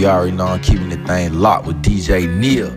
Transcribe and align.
you 0.00 0.06
already 0.06 0.32
know 0.32 0.46
I'm 0.46 0.60
keeping 0.60 0.88
the 0.88 0.96
thing 1.06 1.34
locked 1.34 1.66
with 1.66 1.82
DJ 1.82 2.26
Neil. 2.26 2.70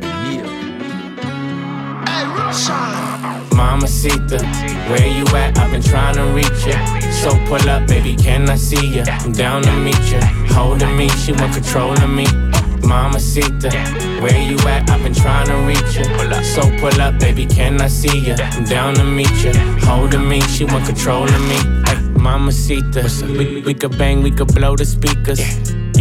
Mamacita, 3.55 4.43
where 4.89 5.07
you 5.07 5.23
at? 5.37 5.57
I've 5.57 5.71
been 5.71 5.81
trying 5.81 6.15
to 6.15 6.23
reach 6.35 6.65
ya. 6.67 6.99
So 7.11 7.31
pull 7.47 7.69
up, 7.69 7.87
baby, 7.87 8.17
can 8.17 8.49
I 8.49 8.57
see 8.57 8.97
ya? 8.97 9.05
I'm 9.07 9.31
down 9.31 9.63
to 9.63 9.71
meet 9.71 9.97
ya. 10.11 10.19
Holding 10.53 10.97
me, 10.97 11.07
she 11.09 11.31
want 11.31 11.53
control 11.53 11.93
of 11.93 12.09
me. 12.09 12.25
Mamacita, 12.85 13.71
where 14.21 14.41
you 14.41 14.57
at? 14.67 14.89
I've 14.89 15.01
been 15.01 15.13
trying 15.13 15.47
to 15.47 15.55
reach 15.65 15.95
ya. 15.95 16.41
So 16.41 16.61
pull 16.77 16.99
up, 16.99 17.19
baby, 17.19 17.45
can 17.45 17.79
I 17.79 17.87
see 17.87 18.19
ya? 18.19 18.35
I'm 18.39 18.65
down 18.65 18.95
to 18.95 19.05
meet 19.05 19.31
ya. 19.41 19.53
Holding 19.87 20.27
me, 20.27 20.41
she 20.41 20.65
want 20.65 20.85
control 20.85 21.23
of 21.23 21.41
me. 21.47 21.57
Ay, 21.85 21.95
Mamacita, 22.19 23.07
we, 23.37 23.61
we 23.61 23.73
could 23.73 23.97
bang, 23.97 24.21
we 24.21 24.29
could 24.31 24.53
blow 24.53 24.75
the 24.75 24.85
speakers. 24.85 25.72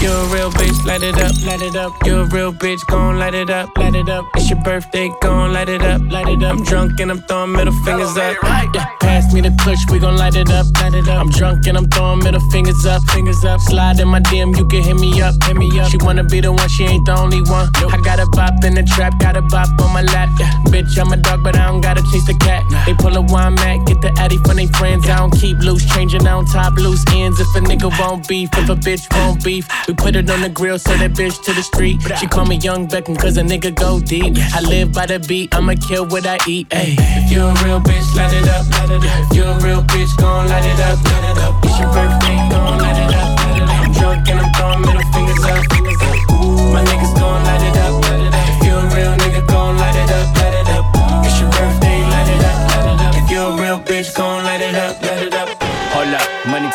You're 0.00 0.12
a 0.12 0.26
real 0.28 0.50
bitch, 0.50 0.84
light 0.84 1.02
it 1.02 1.14
up, 1.18 1.32
light 1.46 1.62
it 1.62 1.76
up. 1.76 1.92
You're 2.04 2.22
a 2.22 2.26
real 2.26 2.52
bitch, 2.52 2.84
gon' 2.86 3.18
light 3.18 3.34
it 3.34 3.50
up, 3.50 3.76
light 3.78 3.94
it 3.94 4.08
up. 4.08 4.24
It's 4.34 4.50
your 4.50 4.60
birthday, 4.62 5.10
gon' 5.20 5.52
light 5.52 5.68
it 5.68 5.82
up, 5.82 6.00
light 6.10 6.28
it 6.28 6.42
up. 6.42 6.52
I'm 6.52 6.64
drunk 6.64 7.00
and 7.00 7.10
I'm 7.10 7.22
throwing 7.22 7.52
middle 7.52 7.72
fingers 7.84 8.16
up. 8.16 8.36
Yeah, 8.74 8.84
pass 9.00 9.32
me 9.32 9.40
the 9.40 9.50
push, 9.64 9.78
we 9.90 9.98
gon' 9.98 10.16
light 10.16 10.36
it 10.36 10.50
up, 10.50 10.66
light 10.80 10.94
it 10.94 11.08
up. 11.08 11.20
I'm 11.20 11.30
drunk 11.30 11.66
and 11.66 11.78
I'm 11.78 11.88
throwing 11.88 12.18
middle 12.18 12.40
fingers 12.50 12.84
up, 12.84 13.02
fingers 13.10 13.44
up. 13.44 13.60
Slide 13.60 14.00
in 14.00 14.08
my 14.08 14.20
DM, 14.20 14.56
you 14.56 14.66
can 14.66 14.82
hit 14.82 14.96
me 14.96 15.22
up, 15.22 15.34
hit 15.44 15.56
me 15.56 15.68
up. 15.78 15.90
She 15.90 15.96
wanna 15.98 16.24
be 16.24 16.40
the 16.40 16.52
one, 16.52 16.68
she 16.68 16.84
ain't 16.84 17.06
the 17.06 17.16
only 17.16 17.42
one. 17.42 17.70
I 17.92 18.00
got 18.02 18.20
a 18.20 18.26
bop 18.26 18.62
in 18.64 18.74
the 18.74 18.82
trap, 18.82 19.18
got 19.20 19.36
a 19.36 19.42
bop 19.42 19.68
on 19.80 19.92
my 19.92 20.02
lap. 20.02 20.28
Yeah, 20.38 20.50
bitch, 20.68 20.98
I'm 20.98 21.12
a 21.12 21.16
dog, 21.16 21.42
but 21.42 21.56
I 21.56 21.66
don't 21.68 21.80
gotta 21.80 22.02
chase 22.12 22.26
the 22.26 22.34
cat. 22.34 22.62
They 22.86 22.94
pull 22.94 23.16
a 23.16 23.22
wine 23.22 23.54
mat, 23.54 23.86
get 23.86 24.00
the 24.00 24.12
addy 24.18 24.38
from 24.38 24.56
they 24.56 24.66
friends. 24.66 25.08
I 25.08 25.16
don't 25.18 25.32
keep 25.32 25.58
loose, 25.58 25.84
changing 25.94 26.26
on 26.26 26.46
top 26.46 26.74
loose 26.76 27.04
ends. 27.12 27.40
If 27.40 27.54
a 27.56 27.60
nigga 27.60 27.88
won't 27.98 28.28
beef, 28.28 28.50
if 28.58 28.68
a 28.68 28.74
bitch 28.74 29.06
won't 29.16 29.42
beef, 29.44 29.66
we 29.88 29.94
put 29.94 30.16
it 30.16 30.30
on 30.30 30.40
the 30.40 30.48
grill, 30.48 30.78
send 30.78 31.00
that 31.00 31.12
bitch 31.12 31.42
to 31.44 31.52
the 31.52 31.62
street. 31.62 32.00
She 32.18 32.26
call 32.26 32.46
me 32.46 32.56
Young 32.56 32.88
Beckham, 32.88 33.18
cause 33.18 33.36
a 33.36 33.42
nigga 33.42 33.74
go 33.74 34.00
deep. 34.00 34.36
I 34.54 34.60
live 34.60 34.92
by 34.92 35.06
the 35.06 35.18
beat, 35.18 35.54
I'ma 35.54 35.74
kill 35.88 36.06
what 36.06 36.26
I 36.26 36.38
eat. 36.48 36.66
Ay. 36.72 36.96
If 36.98 37.30
you 37.30 37.42
a 37.42 37.52
real 37.64 37.80
bitch, 37.80 38.14
light 38.16 38.32
it 38.32 38.48
up, 38.48 38.68
light 38.70 38.90
it 38.90 39.04
up. 39.04 39.30
If 39.30 39.36
you 39.36 39.44
a 39.44 39.58
real 39.60 39.82
bitch, 39.82 40.16
gon' 40.16 40.48
light 40.48 40.64
it 40.64 40.80
up, 40.80 41.02
light 41.04 41.24
it 41.30 41.38
up. 41.38 41.64
It's 41.64 41.78
your 41.78 41.88
birthday, 41.92 42.36
gon' 42.50 42.78
light 42.78 42.98
it 42.98 43.14
up. 43.14 43.38
I'm 43.84 43.92
drunk 43.92 44.28
and 44.28 44.40
I'm 44.40 44.52
throwing 44.54 44.80
middle 44.80 45.04
fingers 45.12 45.44
up, 45.44 45.72
fingers 45.72 46.00
up. 46.00 46.16
Ooh, 46.32 46.72
my 46.72 46.84
niggas 46.84 47.14
gon' 47.18 47.44
light 47.44 47.62
it 47.62 47.76
up, 47.76 48.03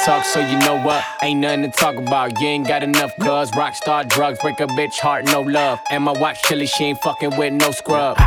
talk, 0.06 0.26
so 0.26 0.40
you 0.40 0.58
know 0.60 0.76
what? 0.82 1.04
Ain't 1.22 1.40
nothing 1.40 1.64
to 1.64 1.70
talk 1.70 1.96
about. 1.96 2.40
You 2.40 2.48
ain't 2.48 2.68
got 2.68 2.84
enough, 2.84 3.16
cuz. 3.18 3.52
Rockstar 3.52 4.08
drugs 4.08 4.40
break 4.40 4.60
a 4.60 4.68
bitch 4.68 5.00
heart, 5.00 5.26
no 5.26 5.42
love. 5.42 5.80
And 5.90 6.04
my 6.04 6.12
watch 6.14 6.42
chilly, 6.44 6.66
she 6.66 6.86
ain't 6.86 7.02
fucking 7.02 7.38
with 7.38 7.54
no 7.54 7.72
scrub. 7.72 8.18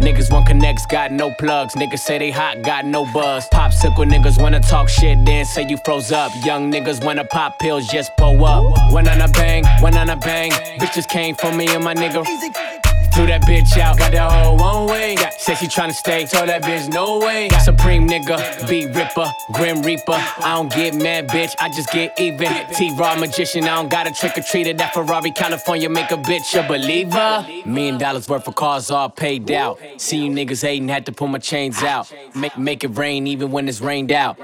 Niggas 0.00 0.32
want 0.32 0.46
connects, 0.46 0.86
got 0.86 1.12
no 1.12 1.30
plugs. 1.30 1.74
Niggas 1.74 2.00
say 2.00 2.18
they 2.18 2.30
hot, 2.30 2.62
got 2.62 2.84
no 2.84 3.04
buzz. 3.12 3.48
Popsicle 3.48 4.04
niggas 4.04 4.40
wanna 4.40 4.60
talk 4.60 4.88
shit, 4.88 5.24
then 5.24 5.44
say 5.44 5.66
you 5.68 5.76
froze 5.84 6.12
up. 6.12 6.32
Young 6.44 6.70
niggas 6.70 7.04
wanna 7.04 7.24
pop 7.24 7.58
pills, 7.58 7.86
just 7.86 8.16
pull 8.16 8.44
up. 8.44 8.92
One 8.92 9.08
on 9.08 9.20
a 9.20 9.28
bang, 9.28 9.64
one 9.80 9.96
on 9.96 10.10
a 10.10 10.16
bang. 10.16 10.50
Bitches 10.80 11.08
came 11.08 11.34
for 11.34 11.52
me 11.52 11.68
and 11.68 11.84
my 11.84 11.94
nigga. 11.94 12.73
Threw 13.14 13.26
that 13.26 13.42
bitch 13.42 13.78
out, 13.78 13.96
got 13.96 14.10
that 14.10 14.32
hoe 14.32 14.54
one 14.54 14.88
way. 14.88 15.14
Said 15.38 15.54
she 15.58 15.66
tryna 15.66 15.92
stay, 15.92 16.26
told 16.26 16.48
that 16.48 16.62
bitch 16.62 16.92
no 16.92 17.20
way. 17.20 17.48
Supreme 17.62 18.08
nigga, 18.08 18.68
beat 18.68 18.86
ripper, 18.94 19.30
grim 19.52 19.82
reaper. 19.82 20.14
I 20.14 20.54
don't 20.56 20.72
get 20.72 20.94
mad, 20.96 21.28
bitch, 21.28 21.54
I 21.60 21.68
just 21.68 21.92
get 21.92 22.18
even. 22.18 22.50
T 22.74 22.92
Raw 22.98 23.14
magician, 23.14 23.64
I 23.64 23.76
don't 23.76 23.88
got 23.88 24.08
a 24.08 24.10
trick 24.10 24.36
or 24.36 24.42
treat 24.42 24.66
treater. 24.66 24.78
That 24.78 24.94
Ferrari, 24.94 25.30
California, 25.30 25.88
make 25.88 26.10
a 26.10 26.16
bitch 26.16 26.58
a 26.58 26.66
believer. 26.66 27.46
Million 27.64 27.98
dollars 27.98 28.28
worth 28.28 28.48
of 28.48 28.54
cars 28.56 28.90
all 28.90 29.10
paid 29.10 29.50
out. 29.52 29.78
See 29.98 30.24
you 30.24 30.30
niggas 30.30 30.62
hating, 30.62 30.88
had 30.88 31.06
to 31.06 31.12
pull 31.12 31.28
my 31.28 31.38
chains 31.38 31.82
out. 31.82 32.12
Make, 32.34 32.58
make 32.58 32.84
it 32.84 32.96
rain 32.96 33.26
even 33.26 33.52
when 33.52 33.68
it's 33.68 33.80
rained 33.80 34.10
out. 34.10 34.40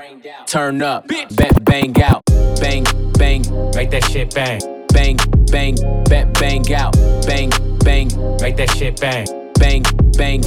Turn 0.46 0.80
up, 0.80 1.08
bet 1.08 1.64
bang 1.64 2.00
out. 2.02 2.22
Bang, 2.60 2.84
bang, 3.14 3.42
make 3.74 3.90
that 3.90 4.04
shit 4.04 4.32
bang. 4.34 4.79
Bang, 4.92 5.16
bang, 5.50 5.76
bet 6.08 6.32
bang 6.34 6.72
out. 6.74 6.96
Bang, 7.26 7.50
bang, 7.84 8.08
make 8.40 8.56
that 8.56 8.70
shit 8.76 9.00
bang. 9.00 9.26
Bang, 9.58 9.82
bang, 10.16 10.40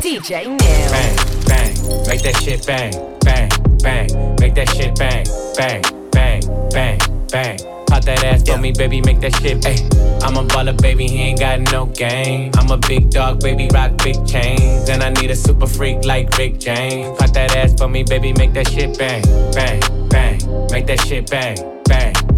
DJ 0.00 0.46
Neil. 0.46 0.58
bang, 0.58 1.16
bang, 1.46 2.06
make 2.06 2.22
that 2.22 2.36
shit 2.42 2.66
bang. 2.66 2.92
Bang, 3.24 3.48
bang, 3.82 4.36
make 4.40 4.54
that 4.54 4.68
shit 4.70 4.94
bang. 4.96 5.24
Bang, 5.56 5.82
bang, 6.10 6.42
bang, 6.70 6.98
bang. 7.30 7.58
Pop 7.86 8.04
that 8.04 8.22
ass 8.22 8.48
for 8.48 8.58
me, 8.58 8.70
baby, 8.72 9.00
make 9.00 9.20
that 9.20 9.34
shit. 9.36 9.64
Ay, 9.66 9.76
I'm 10.22 10.36
a 10.36 10.44
baller, 10.44 10.80
baby, 10.80 11.08
he 11.08 11.22
ain't 11.22 11.40
got 11.40 11.58
no 11.72 11.86
game. 11.86 12.52
I'm 12.54 12.70
a 12.70 12.76
big 12.76 13.10
dog, 13.10 13.40
baby, 13.40 13.68
rock 13.72 13.96
big 14.04 14.24
chains. 14.26 14.88
And 14.88 15.02
I 15.02 15.10
need 15.10 15.30
a 15.30 15.36
super 15.36 15.66
freak 15.66 16.04
like 16.04 16.36
Rick 16.38 16.60
James. 16.60 17.18
Pop 17.18 17.32
that 17.32 17.56
ass 17.56 17.74
for 17.74 17.88
me, 17.88 18.04
baby, 18.04 18.32
make 18.34 18.52
that 18.54 18.68
shit 18.68 18.96
bang. 18.96 19.22
Bang, 19.52 19.80
bang, 20.08 20.68
make 20.70 20.86
that 20.86 21.00
shit 21.00 21.28
bang. 21.28 21.56
Bang, 21.84 21.84
bang, 21.84 22.10
make 22.10 22.20
that 22.20 22.29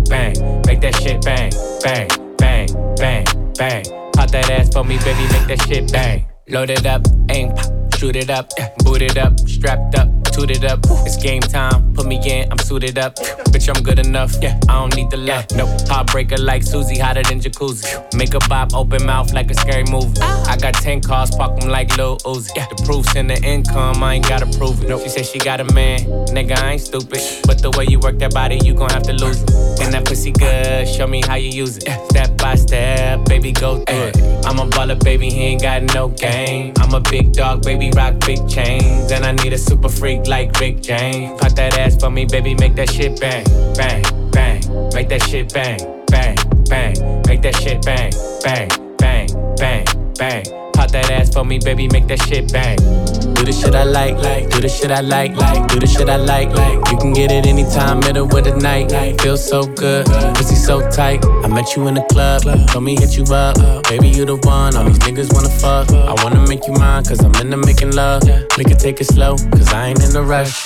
shit 1.03 1.25
bang. 1.25 1.51
Bang, 1.83 2.09
bang, 2.39 2.69
bang, 2.97 3.25
bang. 3.59 3.85
Pop 4.15 4.31
that 4.31 4.51
ass 4.51 4.73
for 4.73 4.85
me, 4.85 4.99
baby, 4.99 5.25
make 5.33 5.47
that 5.49 5.63
shit 5.67 5.93
bang. 5.93 6.27
Load 6.49 6.71
it 6.71 6.87
up, 6.87 7.03
aim, 7.31 7.53
pop, 7.53 7.95
shoot 7.95 8.17
it 8.17 8.31
up, 8.31 8.51
boot 8.85 9.03
it 9.03 9.19
up, 9.19 9.39
strapped 9.41 9.97
up, 9.97 10.09
toot 10.32 10.50
it 10.50 10.65
up. 10.65 10.81
It's 11.06 11.16
game 11.16 11.43
time, 11.43 11.94
put 11.94 12.06
me 12.06 12.19
in, 12.25 12.50
I'm 12.50 12.59
suited 12.59 12.98
up. 12.98 13.16
Bitch, 13.53 13.69
I'm 13.75 13.82
good 13.82 13.98
enough, 13.98 14.34
yeah, 14.41 14.59
I 14.69 14.75
don't 14.81 14.94
need 14.97 15.10
the 15.10 15.19
love. 15.19 15.47
No, 15.54 15.66
heartbreaker 15.87 16.38
like 16.38 16.62
Susie, 16.62 16.98
hotter 16.98 17.22
than 17.22 17.41
jacuzzi. 17.41 18.15
Make 18.16 18.34
a 18.34 18.41
bop, 18.48 18.75
open 18.75 19.04
mouth 19.04 19.32
like 19.32 19.50
a 19.50 19.54
scary 19.54 19.84
movie. 19.84 20.19
Ah. 20.20 20.53
I 20.53 20.56
got 20.56 20.75
10 20.75 21.03
cars, 21.03 21.31
park 21.31 21.60
them 21.60 21.69
like 21.69 21.97
Lil 21.97 22.16
Uzi. 22.19 22.54
The 22.54 22.82
proof's 22.84 23.15
in 23.16 23.26
the 23.26 23.41
income, 23.43 24.03
I 24.03 24.15
ain't 24.15 24.28
gotta 24.28 24.47
prove 24.59 24.82
it. 24.82 24.98
She 25.03 25.09
said 25.09 25.26
she 25.26 25.38
got 25.38 25.60
a 25.60 25.72
man, 25.75 26.00
nigga, 26.34 26.56
I 26.59 26.72
ain't 26.72 26.81
stupid. 26.81 27.20
But 27.47 27.60
the 27.60 27.70
way 27.76 27.87
you 27.88 27.99
work 27.99 28.19
that 28.19 28.32
body, 28.32 28.59
you 28.64 28.75
gon' 28.75 28.91
have 28.91 29.03
to 29.04 29.12
lose 29.12 29.43
it. 29.43 29.50
And 29.81 29.93
that 29.93 30.05
pussy 30.06 30.32
good, 30.32 30.88
show 30.88 31.06
me 31.06 31.23
how 31.23 31.35
you 31.35 31.50
use 31.50 31.76
it. 31.76 31.88
Step 32.11 32.37
by 32.38 32.55
step, 32.55 33.25
baby, 33.26 33.52
go 33.52 33.81
through 33.85 34.11
it. 34.14 34.17
I'm 34.44 34.58
a 34.58 34.67
baller, 34.67 35.02
baby, 35.02 35.31
he 35.31 35.40
ain't 35.52 35.62
got 35.62 35.82
no 35.94 36.08
game. 36.08 36.73
I'm 36.78 36.94
a 36.94 37.00
big 37.00 37.32
dog, 37.32 37.62
baby, 37.62 37.90
rock 37.94 38.14
big 38.26 38.49
chains. 38.49 39.12
And 39.12 39.25
I 39.25 39.32
need 39.32 39.52
a 39.52 39.58
super 39.58 39.88
freak 39.88 40.22
like 40.29 40.59
Rick 40.61 40.83
James. 40.83 41.41
Pop 41.41 41.53
that 41.53 41.79
ass 41.79 41.97
for 41.97 42.11
me, 42.11 42.25
baby, 42.25 42.55
make 42.55 42.75
that 42.77 42.91
shit 42.91 43.21
bang, 43.21 43.45
bang, 43.77 44.03
bang. 44.31 44.61
Make 44.95 45.09
that 45.09 45.23
shit 45.23 45.53
bang, 45.53 45.79
bang, 46.07 46.37
bang. 46.69 47.23
Make 47.27 47.43
that 47.43 47.57
shit 47.57 47.85
bang, 47.85 48.13
bang, 48.43 48.69
bang, 48.99 49.27
bang, 49.57 49.85
bang. 50.19 50.45
Pop 50.73 50.91
that 50.91 51.11
ass 51.11 51.33
for 51.33 51.45
me, 51.45 51.59
baby, 51.59 51.89
make 51.89 52.07
that 52.09 52.21
shit 52.23 52.53
bang. 52.53 53.22
Do 53.43 53.47
the 53.47 53.53
shit 53.53 53.75
I 53.75 53.83
like, 53.83 54.15
like, 54.19 54.50
do 54.50 54.61
the 54.61 54.69
shit 54.69 54.93
I 54.93 55.00
like, 55.00 55.35
like, 55.35 55.67
do 55.67 55.81
the 55.81 55.87
shit 55.89 56.09
I 56.09 56.15
like, 56.15 56.50
like. 56.50 56.79
You 56.93 56.97
can 56.97 57.12
get 57.12 57.33
it 57.33 57.44
anytime, 57.44 57.99
middle 57.99 58.25
of 58.25 58.44
the 58.44 58.55
night. 58.55 58.93
Feels 59.21 59.44
so 59.44 59.67
good, 59.67 60.06
pussy 60.37 60.55
so 60.55 60.79
tight. 60.91 61.27
I 61.27 61.49
met 61.49 61.75
you 61.75 61.89
in 61.89 61.94
the 61.94 62.03
club, 62.03 62.43
told 62.69 62.85
me 62.85 62.94
hit 62.94 63.17
you 63.17 63.25
up. 63.35 63.59
Baby, 63.89 64.11
you 64.11 64.25
the 64.25 64.37
one, 64.47 64.77
all 64.77 64.85
these 64.85 65.00
niggas 65.00 65.35
wanna 65.35 65.50
fuck. 65.50 65.91
I 65.91 66.15
wanna 66.23 66.47
make 66.47 66.69
you 66.69 66.75
mine, 66.75 67.03
cause 67.03 67.19
I'm 67.25 67.35
into 67.35 67.56
making 67.56 67.97
love. 67.97 68.23
We 68.56 68.62
can 68.62 68.79
take 68.79 69.00
it 69.00 69.06
slow, 69.11 69.35
cause 69.50 69.73
I 69.73 69.88
ain't 69.88 70.05
in 70.05 70.15
a 70.15 70.23
rush. 70.23 70.62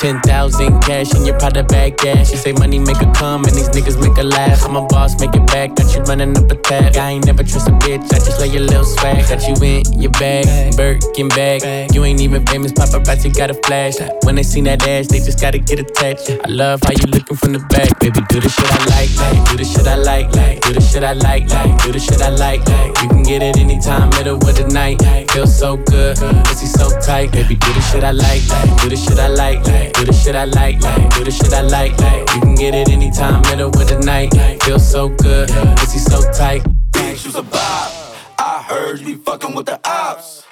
10,000 0.00 0.80
cash 0.80 1.14
in 1.14 1.26
your 1.26 1.38
Prada 1.38 1.62
bag, 1.62 2.00
yeah. 2.02 2.24
She 2.24 2.36
say 2.36 2.52
money 2.52 2.78
make 2.78 2.96
her 3.04 3.12
come, 3.12 3.44
and 3.44 3.52
these 3.52 3.68
niggas 3.68 4.00
make 4.00 4.16
her 4.16 4.24
laugh. 4.24 4.64
I'm 4.64 4.76
a 4.76 4.86
boss, 4.86 5.20
make 5.20 5.34
it 5.36 5.46
back, 5.48 5.74
got 5.74 5.94
you 5.94 6.00
running 6.04 6.34
up 6.38 6.50
a 6.50 6.56
tab. 6.56 6.96
I 6.96 7.10
ain't 7.10 7.26
never 7.26 7.44
trust 7.44 7.68
a 7.68 7.72
bitch, 7.84 8.10
I 8.14 8.18
just 8.24 8.40
lay 8.40 8.48
your 8.48 8.62
little 8.62 8.86
swag. 8.86 9.28
Got 9.28 9.46
you 9.46 9.56
in 9.60 10.00
your 10.00 10.12
bag, 10.12 10.74
Birkin 10.74 11.28
bag. 11.28 11.92
You 11.92 12.02
ain't 12.04 12.13
ain't 12.14 12.22
even 12.22 12.46
famous, 12.46 12.72
paparazzi 12.72 13.34
got 13.34 13.50
a 13.50 13.54
flash. 13.66 13.94
When 14.22 14.36
they 14.36 14.42
seen 14.42 14.64
that 14.64 14.86
ass, 14.86 15.08
they 15.08 15.18
just 15.18 15.40
gotta 15.40 15.58
get 15.58 15.80
attached. 15.80 16.30
I 16.30 16.48
love 16.48 16.80
how 16.82 16.92
you 16.92 17.06
looking 17.10 17.36
from 17.36 17.52
the 17.52 17.58
back, 17.74 17.98
baby. 17.98 18.20
Do 18.28 18.40
the 18.40 18.48
shit 18.48 18.70
I 18.70 18.78
like, 18.94 19.10
like. 19.18 19.50
Do 19.50 19.56
the 19.56 19.64
shit 19.64 19.86
I 19.86 19.96
like, 19.96 20.30
like. 20.34 20.60
Do 20.62 20.72
the 20.72 20.80
shit 20.80 21.02
I 21.02 21.12
like, 21.12 21.48
like. 21.50 21.82
Do 21.82 21.92
the 21.92 21.98
shit 21.98 22.22
I 22.22 22.30
like, 22.30 22.62
like. 22.68 23.02
You 23.02 23.08
can 23.08 23.22
get 23.22 23.42
it 23.42 23.56
anytime, 23.58 24.10
middle 24.10 24.36
of 24.36 24.54
the 24.54 24.66
night. 24.68 25.02
Feel 25.32 25.46
so 25.46 25.76
good, 25.76 26.16
pussy 26.44 26.66
so 26.66 26.88
tight, 27.00 27.32
baby. 27.32 27.56
Do 27.56 27.72
the 27.72 27.82
shit 27.82 28.04
I 28.04 28.12
like, 28.12 28.46
like. 28.48 28.82
Do 28.82 28.88
the 28.88 28.96
shit 28.96 29.18
I 29.18 29.28
like, 29.28 29.66
like. 29.66 29.92
Do 29.94 30.04
the 30.04 30.12
shit 30.12 30.36
I 30.36 30.44
like, 30.44 30.80
like. 30.80 31.10
Do 31.14 31.24
the 31.24 31.30
shit 31.30 31.52
I 31.52 31.62
like, 31.62 31.98
like. 31.98 32.30
You 32.34 32.40
can 32.40 32.54
get 32.54 32.74
it 32.74 32.88
anytime, 32.90 33.42
middle 33.50 33.68
of 33.68 33.88
the 33.88 33.98
night. 34.00 34.30
Feel 34.62 34.78
so 34.78 35.08
good, 35.08 35.48
pussy 35.76 35.98
so 35.98 36.20
tight. 36.32 36.62
You's 36.94 37.34
a 37.36 37.42
bop. 37.42 37.90
I 38.38 38.62
heard 38.68 39.00
you 39.00 39.06
be 39.06 39.14
fucking 39.14 39.54
with 39.54 39.66
the 39.66 39.80
ops. 39.88 40.44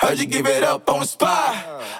Heard 0.00 0.18
you 0.18 0.26
give 0.26 0.46
it 0.46 0.62
up 0.62 0.88
on 0.90 1.00
the 1.00 1.06
spot. 1.06 1.54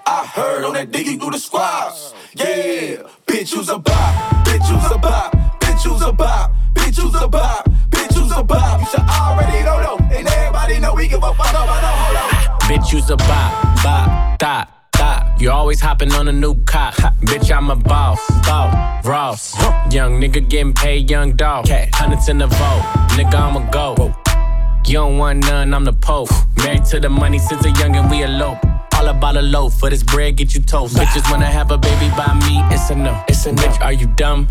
I 0.06 0.26
heard 0.34 0.64
on 0.64 0.75
that 0.75 0.90
diggy 0.90 1.19
through 1.19 1.31
the 1.31 1.38
squats. 1.38 2.14
Yeah, 2.34 3.02
bitch, 3.26 3.54
you's 3.54 3.69
a 3.69 3.78
bop. 3.78 4.44
Bitch, 4.44 4.69
you's 4.70 4.90
a 4.93 4.98
bop. 4.98 5.32
Bitch, 5.60 5.84
you's 5.84 6.02
a 6.02 6.12
bop. 6.12 6.52
Bitch, 6.75 6.98
you's 7.02 7.14
a 7.14 7.26
bop. 7.26 7.69
Bitch, 7.90 8.14
you's 8.14 8.32
a 8.37 8.43
bop. 8.43 8.81
You 8.81 8.87
should 8.87 9.00
already 9.00 9.64
know, 9.64 9.81
know. 9.81 9.96
And 10.14 10.28
everybody 10.28 10.78
know 10.78 10.94
we 10.94 11.08
give 11.08 11.22
a 11.22 11.34
fuck 11.34 11.50
about 11.50 11.82
no 11.82 11.88
hold. 11.88 12.60
Bitch, 12.62 12.93
you's 12.93 13.08
a 13.10 13.16
bop, 13.16 13.82
bop, 13.82 14.38
dot. 14.38 14.72
You 15.38 15.50
always 15.50 15.81
hopping 15.81 16.12
on 16.12 16.28
a 16.28 16.32
new 16.32 16.54
cop. 16.64 16.94
Bitch, 17.20 17.54
I'm 17.54 17.70
a 17.70 17.76
boss, 17.76 18.19
boss, 18.46 19.06
Ross. 19.06 19.54
Young 19.93 20.19
nigga 20.20 20.48
getting 20.48 20.72
paid, 20.72 21.10
young 21.10 21.32
dog. 21.37 21.69
Hundreds 21.69 22.28
in 22.28 22.38
the 22.38 22.46
vote, 22.46 22.82
nigga, 23.16 23.34
I'ma 23.34 23.70
go. 23.70 24.25
You 24.86 24.92
don't 24.92 25.18
want 25.18 25.40
none, 25.40 25.74
I'm 25.74 25.84
the 25.84 25.92
Pope. 25.92 26.30
Married 26.58 26.84
to 26.86 27.00
the 27.00 27.08
money 27.08 27.40
since 27.40 27.64
a 27.66 27.70
young 27.70 27.96
and 27.96 28.08
we 28.08 28.22
elope. 28.22 28.58
All 28.94 29.08
about 29.08 29.36
a 29.36 29.42
loaf, 29.42 29.80
for 29.80 29.90
this 29.90 30.04
bread 30.04 30.36
get 30.36 30.54
you 30.54 30.60
toast. 30.62 30.94
Bitches 30.94 31.28
wanna 31.28 31.46
have 31.46 31.72
a 31.72 31.76
baby 31.76 32.08
by 32.10 32.32
me, 32.46 32.62
it's 32.72 32.88
a 32.90 32.94
no. 32.94 33.20
It's 33.26 33.44
a 33.46 33.52
no. 33.52 33.62
bitch, 33.62 33.80
are 33.80 33.92
you 33.92 34.06
dumb? 34.14 34.46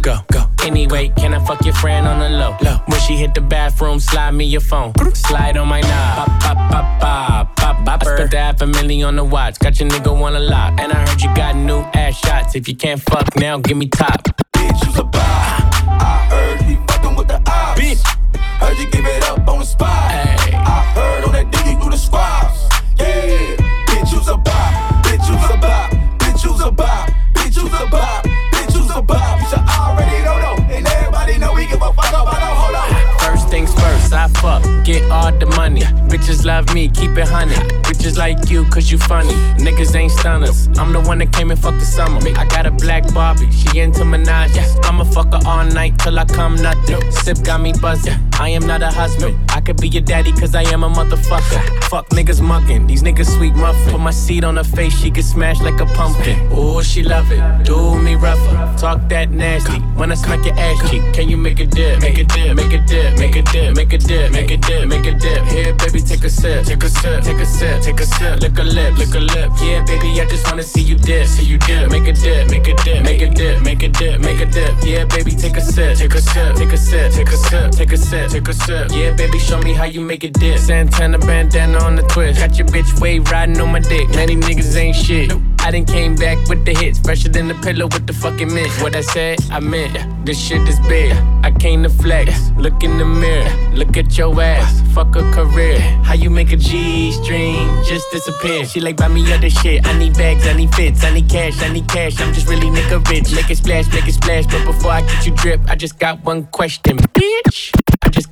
Go, 0.00 0.18
go. 0.32 0.46
Anyway, 0.64 1.12
can 1.16 1.34
I 1.34 1.38
fuck 1.38 1.64
your 1.64 1.74
friend 1.74 2.04
on 2.08 2.18
the 2.18 2.30
low? 2.30 2.56
low. 2.62 2.78
When 2.86 3.00
she 3.02 3.14
hit 3.14 3.32
the 3.32 3.40
bathroom, 3.40 4.00
slide 4.00 4.32
me 4.32 4.44
your 4.44 4.60
phone. 4.60 4.92
Slide 5.14 5.56
on 5.56 5.68
my 5.68 5.80
knob. 5.82 6.16
Pop, 6.16 6.40
pop, 6.40 6.70
pop, 6.72 7.00
pop, 7.00 7.56
pop, 7.56 7.84
pop. 7.84 8.02
I 8.02 8.14
spent 8.16 8.30
the 8.32 8.38
half 8.38 8.60
a 8.60 8.66
million 8.66 9.06
on 9.06 9.14
the 9.14 9.24
watch. 9.24 9.60
Got 9.60 9.78
your 9.78 9.88
nigga 9.88 10.18
wanna 10.18 10.40
lock. 10.40 10.80
And 10.80 10.92
I 10.92 11.08
heard 11.08 11.22
you 11.22 11.32
got 11.36 11.54
new 11.54 11.80
ass 11.94 12.16
shots. 12.16 12.56
If 12.56 12.66
you 12.66 12.74
can't 12.74 13.00
fuck 13.00 13.36
now, 13.36 13.58
give 13.58 13.76
me 13.76 13.86
top. 13.86 14.24
Bitch, 14.52 14.84
you's 14.84 14.98
a 14.98 15.04
bop. 15.04 15.22
I 15.22 16.26
heard 16.28 16.66
be 16.66 16.74
fucking 16.92 17.14
with 17.14 17.28
the 17.28 17.36
ops. 17.46 17.80
Bitch. 17.80 18.23
Heard 18.60 18.78
you 18.78 18.86
give 18.90 19.04
it 19.04 19.24
up 19.24 19.46
on 19.48 19.58
the 19.58 19.64
spot. 19.64 20.10
Hey. 20.10 20.54
I 20.54 20.82
heard 20.94 21.24
on 21.24 21.32
that 21.32 21.50
diggy 21.50 21.80
through 21.80 21.90
the 21.90 21.98
squats. 21.98 22.68
Yeah, 22.98 23.56
bitch, 23.88 24.12
you's 24.12 24.28
a 24.28 24.36
bop. 24.36 25.04
Bitch, 25.04 25.26
you's 25.28 25.50
a 25.50 25.56
bop. 25.56 25.90
Bitch, 26.18 26.44
you's 26.44 26.60
a 26.60 26.70
bop. 26.70 27.10
Bitch, 27.34 27.56
you's 27.56 27.80
a 27.80 27.86
bop. 27.86 28.24
Bitch, 28.24 28.74
you's 28.74 28.90
a 28.90 29.02
bop. 29.02 29.40
You 29.40 29.46
should 29.48 29.58
already 29.58 30.24
know, 30.24 30.38
know. 30.40 30.56
And 30.70 30.86
everybody 30.86 31.38
know 31.38 31.52
we 31.52 31.66
give 31.66 31.82
a 31.82 31.92
fuck 31.92 32.08
about 32.10 32.40
no 32.40 32.54
hold 32.54 32.76
on. 32.76 33.18
First 33.18 33.48
things 33.48 33.72
first, 33.74 34.12
I 34.12 34.28
fuck, 34.40 34.62
get 34.84 35.02
all 35.10 35.32
the 35.32 35.46
money. 35.56 35.82
Bitches 36.08 36.44
love 36.44 36.72
me, 36.74 36.88
keep 36.88 37.16
it 37.18 37.28
honey. 37.28 37.54
Bitches 37.82 38.16
like 38.16 38.50
you, 38.50 38.64
cause 38.66 38.90
you 38.90 38.98
funny. 38.98 39.34
Niggas 39.58 39.94
ain't 39.94 40.12
stunners. 40.12 40.68
I'm 40.78 40.92
the 40.92 41.00
one 41.00 41.18
that 41.18 41.32
came 41.32 41.50
and 41.50 41.60
fucked 41.60 41.80
the 41.80 41.86
summer. 41.86 42.20
I 42.36 42.46
got 42.46 42.66
a 42.66 42.70
black 42.70 43.12
Barbie, 43.12 43.50
she 43.50 43.80
into 43.80 44.02
Minaj. 44.04 44.56
I'ma 44.84 45.04
fuck 45.04 45.32
her 45.32 45.40
all 45.46 45.64
night 45.64 45.98
till 45.98 46.18
I 46.18 46.24
come 46.24 46.56
nothing. 46.56 47.10
Sip 47.10 47.42
got 47.42 47.60
me 47.60 47.72
buzzing. 47.72 48.18
I 48.40 48.48
am 48.50 48.66
not 48.66 48.82
a 48.82 48.90
husband. 48.90 49.38
I 49.50 49.60
could 49.60 49.80
be 49.80 49.88
your 49.88 50.02
daddy, 50.02 50.32
cause 50.32 50.54
I 50.54 50.62
am 50.72 50.82
a 50.82 50.90
motherfucker. 50.90 51.84
Fuck 51.84 52.08
niggas 52.10 52.40
mugging, 52.40 52.86
these 52.86 53.02
niggas 53.02 53.36
sweet 53.36 53.54
muffin. 53.54 53.92
Put 53.92 54.00
my 54.00 54.10
seed 54.10 54.44
on 54.44 54.56
her 54.56 54.64
face, 54.64 54.92
she 54.98 55.10
get 55.10 55.24
smashed 55.24 55.62
like 55.62 55.80
a 55.80 55.86
pumpkin. 55.86 56.52
Ooh, 56.52 56.82
she 56.82 57.02
love 57.02 57.30
it. 57.30 57.64
Do 57.64 57.96
me 57.98 58.16
rougher. 58.16 58.74
Talk 58.78 59.08
that 59.08 59.30
nasty. 59.30 59.78
When 59.96 60.10
I 60.10 60.16
smack 60.16 60.44
your 60.44 60.54
ass 60.58 60.90
cheek, 60.90 61.02
can 61.14 61.28
you 61.28 61.36
make 61.36 61.60
a 61.60 61.66
dip? 61.66 62.00
Make 62.00 62.18
a 62.18 62.24
dip, 62.24 62.56
make 62.56 62.72
a 62.72 62.78
dip, 62.84 63.18
make 63.18 63.36
a 63.36 63.42
dip, 63.42 63.76
make 63.76 63.92
a 63.92 63.98
dip, 63.98 64.32
make 64.32 64.50
a 64.50 64.56
dip, 64.56 64.88
make 64.88 65.06
a 65.06 65.12
dip. 65.12 65.44
Here, 65.46 65.74
baby, 65.74 66.00
take 66.00 66.24
a 66.24 66.30
sip, 66.30 66.66
take 66.66 66.82
a 66.82 66.88
sip, 66.88 67.22
take 67.22 67.38
a 67.38 67.46
sip, 67.46 67.82
take 67.82 68.00
a 68.00 68.06
sip. 68.06 68.40
Lick 68.40 68.58
a 68.58 68.62
lip, 68.64 68.98
lick 68.98 69.14
a 69.14 69.20
lip. 69.20 69.50
Yeah, 69.62 69.84
baby, 69.84 70.20
I 70.20 70.26
just 70.26 70.44
wanna 70.50 70.62
see 70.64 70.82
you 70.82 70.96
dip, 70.96 71.26
see 71.26 71.44
you 71.44 71.58
dip. 71.58 71.90
Make 71.90 72.08
a 72.08 72.12
dip, 72.12 72.50
make 72.50 72.66
a 72.66 72.74
dip, 72.82 73.02
make 73.04 73.22
a 73.22 73.30
dip, 73.30 73.62
make 73.62 73.82
a 73.82 73.88
dip, 73.88 74.20
make 74.20 74.40
a 74.40 74.46
dip. 74.46 74.74
Yeah, 74.82 75.04
baby, 75.04 75.30
take 75.30 75.56
a 75.56 75.60
sip, 75.60 75.96
take 75.96 76.14
a 76.14 76.20
sip, 76.20 76.56
take 76.56 76.72
a 76.72 76.76
sip, 76.76 77.12
take 77.12 77.28
a 77.28 77.36
sip, 77.36 77.70
take 77.70 77.92
a 77.92 77.96
sip, 77.96 78.23
take 78.28 78.48
a 78.48 78.52
sip. 78.52 78.90
Yeah, 78.92 79.12
baby, 79.14 79.38
show 79.38 79.60
me 79.60 79.72
how 79.72 79.84
you 79.84 80.00
make 80.00 80.24
a 80.24 80.30
dip. 80.30 80.58
Santana 80.58 81.18
bandana 81.18 81.78
on 81.78 81.96
the 81.96 82.02
twist. 82.02 82.40
Got 82.40 82.58
your 82.58 82.68
bitch 82.68 83.00
wave 83.00 83.30
riding 83.30 83.60
on 83.60 83.72
my 83.72 83.80
dick. 83.80 84.08
Many 84.10 84.36
niggas 84.36 84.76
ain't 84.76 84.96
shit. 84.96 85.32
I 85.64 85.70
done 85.70 85.86
came 85.86 86.14
back 86.14 86.36
with 86.50 86.66
the 86.66 86.74
hits, 86.74 86.98
fresher 86.98 87.30
than 87.30 87.48
the 87.48 87.54
pillow 87.54 87.86
with 87.86 88.06
the 88.06 88.12
fucking 88.12 88.52
mint. 88.52 88.70
What 88.82 88.94
I 88.94 89.00
said, 89.00 89.38
I 89.50 89.60
meant. 89.60 90.26
This 90.26 90.38
shit 90.38 90.60
is 90.68 90.78
big. 90.80 91.16
I 91.42 91.50
came 91.52 91.82
to 91.84 91.88
flex. 91.88 92.50
Look 92.58 92.84
in 92.84 92.98
the 92.98 93.06
mirror, 93.06 93.50
look 93.72 93.96
at 93.96 94.18
your 94.18 94.38
ass. 94.42 94.82
Fuck 94.92 95.16
a 95.16 95.22
career. 95.32 95.80
How 96.04 96.12
you 96.12 96.28
make 96.28 96.52
a 96.52 96.56
G 96.56 97.12
string 97.12 97.56
just 97.84 98.04
disappear? 98.12 98.66
She 98.66 98.80
like 98.80 98.98
buy 98.98 99.08
me 99.08 99.32
other 99.32 99.48
shit. 99.48 99.86
I 99.86 99.98
need 99.98 100.12
bags, 100.14 100.46
I 100.46 100.52
need 100.52 100.74
fits, 100.74 101.02
I 101.02 101.14
need 101.14 101.30
cash, 101.30 101.62
I 101.62 101.72
need 101.72 101.88
cash. 101.88 102.20
I'm 102.20 102.34
just 102.34 102.46
really 102.46 102.68
nigga 102.68 103.02
rich. 103.08 103.34
Make 103.34 103.50
it 103.50 103.56
splash, 103.56 103.90
make 103.90 104.06
it 104.06 104.12
splash. 104.12 104.44
But 104.44 104.66
before 104.66 104.90
I 104.90 105.00
get 105.00 105.24
you 105.24 105.32
drip, 105.34 105.62
I 105.66 105.76
just 105.76 105.98
got 105.98 106.22
one 106.24 106.44
question, 106.48 106.98
bitch. 106.98 107.72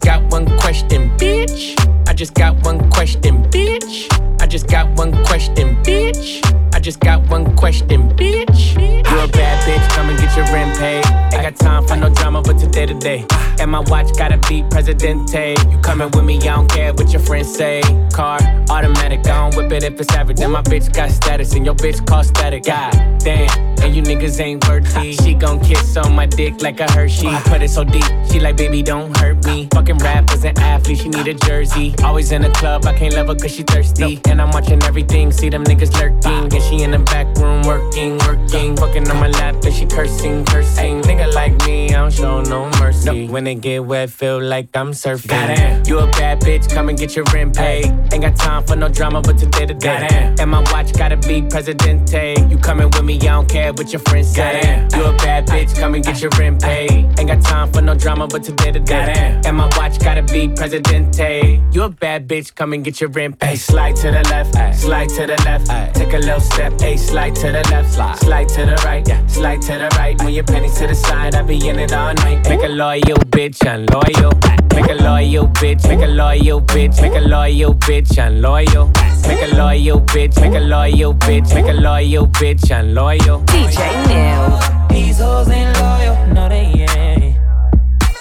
Got 0.02 0.32
one 0.32 0.46
question, 0.58 1.10
bitch. 1.16 2.01
I 2.12 2.14
just 2.14 2.34
got 2.34 2.62
one 2.62 2.90
question, 2.90 3.42
bitch. 3.44 4.06
I 4.38 4.46
just 4.46 4.66
got 4.68 4.86
one 4.98 5.12
question, 5.24 5.76
bitch. 5.76 6.42
I 6.74 6.78
just 6.78 7.00
got 7.00 7.26
one 7.30 7.56
question, 7.56 8.10
bitch. 8.10 8.76
You're 8.76 9.24
a 9.24 9.28
bad 9.28 9.66
bitch, 9.66 9.88
come 9.94 10.10
and 10.10 10.18
get 10.18 10.36
your 10.36 10.44
rent 10.52 10.78
paid. 10.78 11.06
Ain't 11.32 11.42
got 11.42 11.56
time 11.56 11.86
for 11.86 11.96
no 11.96 12.10
drama, 12.10 12.42
but 12.42 12.58
today 12.58 12.84
to 12.84 12.94
day. 12.98 13.24
And 13.60 13.70
my 13.70 13.80
watch 13.80 14.14
gotta 14.18 14.36
be 14.46 14.62
Presidente. 14.70 15.54
You 15.70 15.78
coming 15.78 16.10
with 16.10 16.24
me, 16.24 16.36
I 16.36 16.56
don't 16.56 16.70
care 16.70 16.92
what 16.92 17.10
your 17.12 17.22
friends 17.22 17.54
say. 17.54 17.80
Car, 18.12 18.38
automatic, 18.68 19.20
I 19.20 19.50
don't 19.50 19.56
whip 19.56 19.72
it 19.72 19.82
if 19.82 19.98
it's 19.98 20.12
average. 20.12 20.40
And 20.40 20.52
my 20.52 20.62
bitch 20.62 20.92
got 20.92 21.10
status, 21.10 21.54
and 21.54 21.64
your 21.64 21.74
bitch 21.74 22.06
call 22.06 22.24
static. 22.24 22.64
God 22.64 22.92
damn, 23.20 23.48
and 23.80 23.94
you 23.94 24.02
niggas 24.02 24.40
ain't 24.40 24.66
worthy. 24.68 25.12
She 25.12 25.34
gon' 25.34 25.60
kiss 25.60 25.96
on 25.96 26.14
my 26.14 26.26
dick 26.26 26.60
like 26.62 26.80
a 26.80 26.90
Hershey. 26.92 27.28
Put 27.44 27.62
it 27.62 27.70
so 27.70 27.84
deep, 27.84 28.04
she 28.30 28.40
like, 28.40 28.56
baby, 28.56 28.82
don't 28.82 29.16
hurt 29.18 29.44
me. 29.46 29.68
Fucking 29.72 29.98
rappers 29.98 30.44
and 30.44 30.58
athletes, 30.58 31.02
she 31.02 31.08
need 31.10 31.28
a 31.28 31.34
jersey. 31.34 31.94
Always 32.04 32.32
in 32.32 32.42
the 32.42 32.50
club, 32.50 32.84
I 32.86 32.92
can't 32.92 33.14
love 33.14 33.28
her 33.28 33.34
cause 33.34 33.54
she 33.54 33.62
thirsty. 33.62 34.20
And 34.28 34.40
I'm 34.40 34.50
watching 34.50 34.82
everything, 34.82 35.32
see 35.32 35.48
them 35.48 35.64
niggas 35.64 35.92
lurking. 36.00 36.52
And 36.52 36.62
she 36.62 36.82
in 36.82 36.90
the 36.90 36.98
back 36.98 37.26
room 37.38 37.62
working, 37.62 38.18
working. 38.18 38.76
Fucking 38.76 39.08
on 39.10 39.16
my 39.18 39.28
lap, 39.28 39.56
and 39.64 39.74
she 39.74 39.86
cursing, 39.86 40.44
cursing. 40.44 41.02
Nigga 41.02 41.32
like 41.32 41.54
me, 41.66 41.88
I 41.90 42.00
don't 42.00 42.12
show 42.12 42.42
no 42.42 42.68
mercy. 42.80 43.28
When 43.28 43.46
it 43.46 43.56
get 43.56 43.84
wet, 43.84 44.10
feel 44.10 44.40
like 44.40 44.76
I'm 44.76 44.92
surfing. 44.92 45.28
Goddamn. 45.28 45.82
You 45.86 45.98
a 46.00 46.06
bad 46.12 46.40
bitch, 46.40 46.72
come 46.72 46.88
and 46.88 46.98
get 46.98 47.16
your 47.16 47.24
rent 47.32 47.56
paid. 47.56 47.86
Ain't 48.12 48.22
got 48.22 48.36
time 48.36 48.64
for 48.64 48.76
no 48.76 48.88
drama, 48.88 49.22
but 49.22 49.38
today 49.38 49.66
to 49.66 49.74
day. 49.74 50.34
And 50.38 50.50
my 50.50 50.60
watch 50.72 50.92
gotta 50.92 51.16
be 51.16 51.42
Presidente. 51.42 52.34
You 52.50 52.58
coming 52.58 52.86
with 52.90 53.04
me, 53.04 53.16
I 53.16 53.32
don't 53.36 53.48
care 53.48 53.72
what 53.72 53.92
your 53.92 54.00
friends 54.00 54.28
say. 54.34 54.86
You 54.94 55.04
a 55.04 55.12
bad 55.18 55.46
bitch, 55.46 55.78
come 55.78 55.94
and 55.94 56.04
get 56.04 56.20
your 56.20 56.30
rent 56.38 56.60
paid. 56.60 57.06
Ain't 57.18 57.28
got 57.28 57.42
time 57.42 57.72
for 57.72 57.80
no 57.80 57.94
drama, 57.94 58.26
but 58.26 58.42
today 58.42 58.72
to 58.72 58.80
day. 58.80 59.40
And 59.46 59.56
my 59.56 59.66
watch 59.76 59.98
gotta 59.98 60.22
be 60.22 60.48
Presidente. 60.48 61.62
You 61.72 61.84
a 61.84 61.91
bad 61.92 62.28
bitch, 62.28 62.54
come 62.54 62.72
and 62.72 62.84
get 62.84 63.00
your 63.00 63.10
rent 63.10 63.38
paid. 63.38 63.56
Slide 63.56 63.96
to 63.96 64.10
the 64.10 64.22
left, 64.30 64.54
slide 64.78 65.08
to 65.10 65.26
the 65.26 65.42
left. 65.44 65.94
Take 65.94 66.12
a 66.12 66.18
little 66.18 66.40
step, 66.40 66.80
hey, 66.80 66.96
slide 66.96 67.34
to 67.36 67.52
the 67.52 67.62
left, 67.70 67.92
slide 67.92 68.48
to 68.48 68.66
the 68.66 68.80
right, 68.84 69.06
yeah, 69.06 69.26
slide 69.26 69.62
to 69.62 69.72
the 69.72 69.88
right. 69.96 70.18
When 70.22 70.34
your 70.34 70.44
pennies 70.44 70.78
to 70.78 70.86
the 70.86 70.94
side, 70.94 71.34
I 71.34 71.42
be 71.42 71.68
in 71.68 71.78
it 71.78 71.92
all 71.92 72.14
night. 72.14 72.48
Make 72.48 72.62
a 72.62 72.68
loyal 72.68 73.18
bitch, 73.30 73.60
unloyal. 73.66 74.32
Make 74.74 74.90
a 74.90 75.02
loyal 75.02 75.48
bitch, 75.48 75.86
make 75.88 76.00
a 76.02 76.06
loyal 76.06 76.60
bitch, 76.62 77.00
make 77.02 77.14
a 77.14 77.20
loyal 77.20 77.74
bitch, 77.74 78.18
unloyal. 78.18 78.90
Make 79.28 79.42
a 79.42 79.54
loyal 79.54 80.00
bitch, 80.00 80.40
make 80.40 80.54
a 80.54 80.60
loyal 80.60 81.14
bitch, 81.14 81.54
make 81.54 81.66
a 81.66 81.78
loyal 81.78 82.26
bitch, 82.26 82.70
unloyal. 82.70 83.42
DJ 83.44 84.06
Neil. 84.08 84.88
These 84.88 85.18
hoes 85.20 85.48
ain't 85.50 85.78
loyal, 85.78 86.26
no 86.34 86.48
they 86.48 86.86
ain't. 86.96 87.36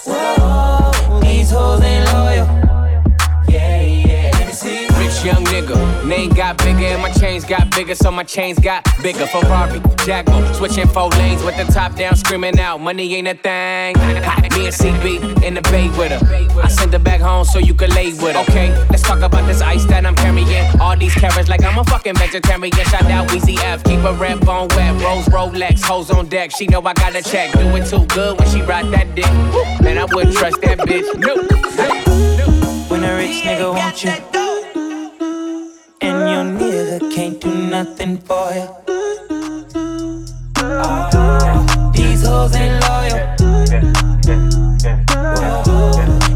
Whoa, 0.06 1.20
these 1.22 1.52
hoes 1.52 1.82
ain't 1.82 2.06
loyal. 2.06 2.11
Nigga, 6.28 6.36
got 6.36 6.58
bigger 6.58 6.86
and 6.86 7.02
my 7.02 7.12
chains 7.12 7.46
got 7.46 7.70
bigger, 7.72 7.96
so 7.96 8.12
my 8.12 8.24
chains 8.24 8.60
got 8.60 8.86
bigger. 9.02 9.26
Ferrari, 9.28 9.82
Jaguar, 10.06 10.54
switching 10.54 10.88
four 10.88 11.10
lanes 11.10 11.44
with 11.44 11.58
the 11.58 11.72
top 11.72 11.96
down, 11.96 12.16
screaming 12.16 12.60
out, 12.60 12.80
money 12.80 13.16
ain't 13.16 13.28
a 13.28 13.34
thing. 13.34 13.96
Me 14.52 14.66
and 14.66 14.76
CB 14.76 15.44
in 15.44 15.54
the 15.54 15.62
bay 15.64 15.90
with 15.98 16.12
her. 16.12 16.62
I 16.62 16.68
send 16.68 16.94
her 16.94 17.00
back 17.00 17.22
home 17.22 17.46
so 17.46 17.60
you 17.60 17.74
can 17.74 17.90
lay 17.92 18.14
with 18.14 18.36
her. 18.36 18.42
Okay, 18.42 18.70
let's 18.90 19.02
talk 19.02 19.22
about 19.22 19.46
this 19.48 19.62
ice 19.62 19.86
that 19.86 20.06
I'm 20.06 20.16
carrying. 20.16 20.82
All 20.82 20.98
these 20.98 21.14
carrots 21.16 21.50
like 21.50 21.64
I'm 21.64 21.78
a 21.78 21.84
fucking 21.84 22.16
vegetarian. 22.16 22.72
Shout 22.72 23.04
out 23.04 23.30
Weezy 23.30 23.58
F, 23.64 23.84
keep 23.84 24.00
a 24.00 24.14
red 24.14 24.46
bone 24.46 24.68
wet. 24.76 25.02
Rose 25.02 25.26
Rolex, 25.26 25.82
hoes 25.84 26.10
on 26.12 26.28
deck. 26.28 26.52
She 26.52 26.68
know 26.68 26.82
I 26.82 26.94
got 26.94 27.16
a 27.16 27.22
check. 27.22 27.52
Do 27.54 27.76
it 27.76 27.86
too 27.88 28.06
good 28.08 28.38
when 28.40 28.48
she 28.50 28.62
ride 28.62 28.92
that 28.92 29.16
dick. 29.16 29.32
Man, 29.82 29.98
I 29.98 30.06
wouldn't 30.06 30.36
trust 30.36 30.62
that 30.62 30.80
bitch. 30.80 31.08
Nope. 31.18 32.90
When 32.90 33.04
a 33.04 33.16
rich 33.16 33.44
nigga 33.44 33.74
want 33.74 34.04
you, 34.04 34.61
and 36.02 36.20
your 36.30 36.46
nigga 36.60 37.14
can't 37.14 37.40
do 37.40 37.54
nothing 37.70 38.18
for 38.18 38.52
you. 38.54 38.68
Oh, 40.58 41.92
these 41.96 42.26
hoes 42.26 42.56
ain't 42.56 42.82
loyal. 42.82 43.36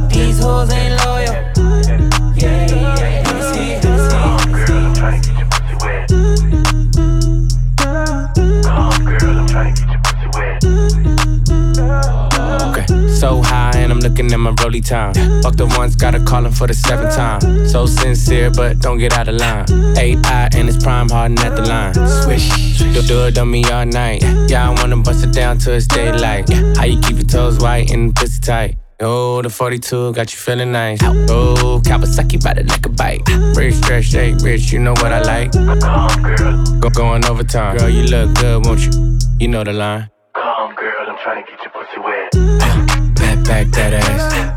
These 0.09 0.39
hoes 0.39 0.71
ain't 0.71 0.91
loyal. 0.91 1.04
Time. 14.85 15.13
Fuck 15.41 15.55
the 15.55 15.65
ones, 15.65 15.95
gotta 15.95 16.23
call 16.23 16.45
him 16.45 16.51
for 16.51 16.67
the 16.67 16.73
seventh 16.73 17.15
time. 17.15 17.41
So 17.67 17.85
sincere, 17.85 18.51
but 18.51 18.79
don't 18.79 18.97
get 18.97 19.13
out 19.13 19.27
of 19.27 19.35
line. 19.35 19.65
AI 19.97 20.49
and 20.55 20.69
it's 20.69 20.81
prime 20.83 21.09
harden 21.09 21.37
at 21.39 21.55
the 21.55 21.63
line. 21.63 21.93
Swish, 22.23 22.77
do, 22.77 23.01
do 23.01 23.25
it 23.25 23.37
on 23.37 23.49
me 23.49 23.63
all 23.65 23.85
night. 23.85 24.23
Yeah, 24.47 24.69
I 24.69 24.73
wanna 24.73 24.97
bust 24.97 25.23
it 25.23 25.33
down 25.33 25.57
till 25.57 25.73
it's 25.73 25.87
daylight. 25.87 26.49
How 26.77 26.85
you 26.85 26.99
keep 27.01 27.17
your 27.17 27.25
toes 27.25 27.59
white 27.59 27.91
and 27.91 28.15
pussy 28.15 28.39
tight? 28.41 28.77
Oh, 29.01 29.41
the 29.41 29.49
42 29.49 30.13
got 30.13 30.31
you 30.31 30.37
feeling 30.39 30.71
nice. 30.71 30.99
Oh, 31.03 31.81
Kawasaki 31.83 32.41
bite 32.41 32.59
it 32.59 32.69
like 32.69 32.85
a 32.85 32.89
bite. 32.89 33.21
Rich, 33.55 33.75
stretch, 33.75 34.05
shake, 34.05 34.35
rich, 34.41 34.71
you 34.71 34.79
know 34.79 34.93
what 34.93 35.11
I 35.11 35.21
like. 35.21 35.51
Calm 35.81 36.23
girl, 36.23 36.79
Go 36.79 36.89
going 36.89 37.25
overtime. 37.25 37.77
Girl, 37.77 37.89
you 37.89 38.03
look 38.03 38.33
good, 38.35 38.65
won't 38.65 38.79
you? 38.85 39.19
You 39.37 39.49
know 39.49 39.65
the 39.65 39.73
line. 39.73 40.09
Come, 40.33 40.75
girl, 40.75 41.09
I'm 41.09 41.17
trying 41.17 41.43
to 41.43 41.51
get 41.51 41.59
your 41.61 41.71
pussy 41.71 41.99
wet. 41.99 42.31
Back, 43.15 43.45
back 43.45 43.67
that 43.73 43.93
ass. 43.93 44.54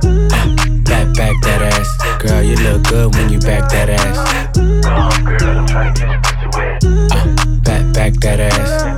Back, 1.69 1.83
back 1.83 1.85
that 1.85 2.01
ass. 2.01 2.23
Girl, 2.23 2.43
you 2.43 2.57
look 2.57 2.83
good 2.85 3.15
when 3.15 3.29
you 3.31 3.39
back 3.41 3.71
that 3.71 3.91
ass. 3.91 4.55
Calm 4.85 5.25
girl, 5.25 5.59
I'm 5.59 5.67
trying 5.67 5.95
to 5.95 6.01
get 6.01 6.09
your 6.11 6.21
pussy 6.23 6.47
wet. 6.57 6.85
Uh, 7.13 7.61
back, 7.61 7.93
back 7.93 8.13
that 8.15 8.41
ass. 8.41 8.98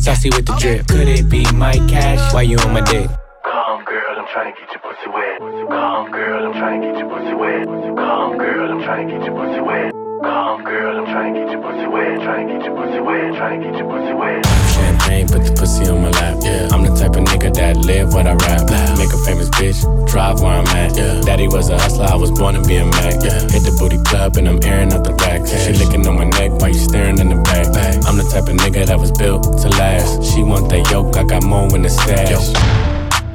Saucy 0.00 0.30
with 0.30 0.46
the 0.46 0.54
drip. 0.60 0.86
Could 0.86 1.08
it 1.08 1.28
be 1.28 1.44
my 1.52 1.74
cash? 1.88 2.32
Why 2.32 2.42
you 2.42 2.56
on 2.58 2.72
my 2.72 2.80
dick? 2.80 3.10
Calm 3.44 3.84
girl, 3.84 4.18
I'm 4.18 4.26
trying 4.32 4.54
to 4.54 4.60
get 4.60 4.70
your 4.70 4.80
pussy 4.80 5.10
wet. 5.10 5.38
Calm 5.68 6.10
girl, 6.10 6.46
I'm 6.46 6.52
trying 6.52 6.80
to 6.80 6.86
get 6.88 6.98
your 6.98 7.08
pussy 7.08 7.34
wet. 7.34 7.66
Calm 7.66 8.38
girl, 8.38 8.70
I'm 8.70 8.82
trying 8.82 9.08
to 9.08 9.14
get 9.18 9.26
your 9.26 9.34
pussy 9.34 9.60
wet. 9.60 9.97
Calm 10.20 10.64
girl, 10.64 10.98
I'm 10.98 11.06
trying 11.06 11.34
to 11.34 11.40
get 11.40 11.52
your 11.52 11.62
pussy 11.62 11.86
wet. 11.86 12.20
Trying 12.22 12.48
to 12.48 12.54
get 12.54 12.64
your 12.64 12.74
pussy 12.74 13.00
wet. 13.00 13.34
Trying 13.36 13.60
to 13.60 13.70
get 13.70 13.78
your 13.78 13.88
pussy 13.88 14.12
wet. 14.14 14.46
Champagne, 14.74 15.28
put 15.28 15.44
the 15.44 15.52
pussy 15.52 15.88
on 15.88 16.02
my 16.02 16.10
lap. 16.10 16.38
Yeah, 16.42 16.68
I'm 16.72 16.82
the 16.82 16.94
type 16.94 17.14
of 17.14 17.24
nigga 17.24 17.54
that 17.54 17.76
live 17.76 18.14
when 18.14 18.26
I 18.26 18.34
rap. 18.34 18.66
Make 18.98 19.12
a 19.12 19.18
famous 19.24 19.48
bitch, 19.50 19.78
drive 20.10 20.40
where 20.40 20.58
I'm 20.58 20.66
at. 20.66 20.96
Yeah, 20.96 21.20
daddy 21.20 21.46
was 21.46 21.70
a 21.70 21.78
hustler, 21.78 22.06
I 22.06 22.16
was 22.16 22.32
born 22.32 22.54
to 22.56 22.62
be 22.62 22.76
a 22.76 22.84
Mac. 22.84 23.22
Yeah, 23.22 23.40
hit 23.46 23.62
the 23.62 23.76
booty 23.78 23.98
club 24.02 24.36
and 24.36 24.48
I'm 24.48 24.58
airing 24.64 24.92
out 24.92 25.04
the 25.04 25.14
rack. 25.14 25.46
She 25.46 25.72
licking 25.72 26.06
on 26.08 26.16
my 26.16 26.24
neck 26.24 26.50
while 26.60 26.70
you 26.70 26.80
staring 26.80 27.18
in 27.18 27.28
the 27.28 27.36
back. 27.36 27.66
I'm 28.06 28.16
the 28.16 28.24
type 28.24 28.48
of 28.48 28.56
nigga 28.58 28.86
that 28.86 28.98
was 28.98 29.12
built 29.12 29.44
to 29.44 29.68
last. 29.78 30.24
She 30.34 30.42
want 30.42 30.68
that 30.70 30.90
yoke, 30.90 31.16
I 31.16 31.22
got 31.24 31.44
more 31.44 31.72
in 31.76 31.82
the 31.82 31.90
stash. 31.90 32.50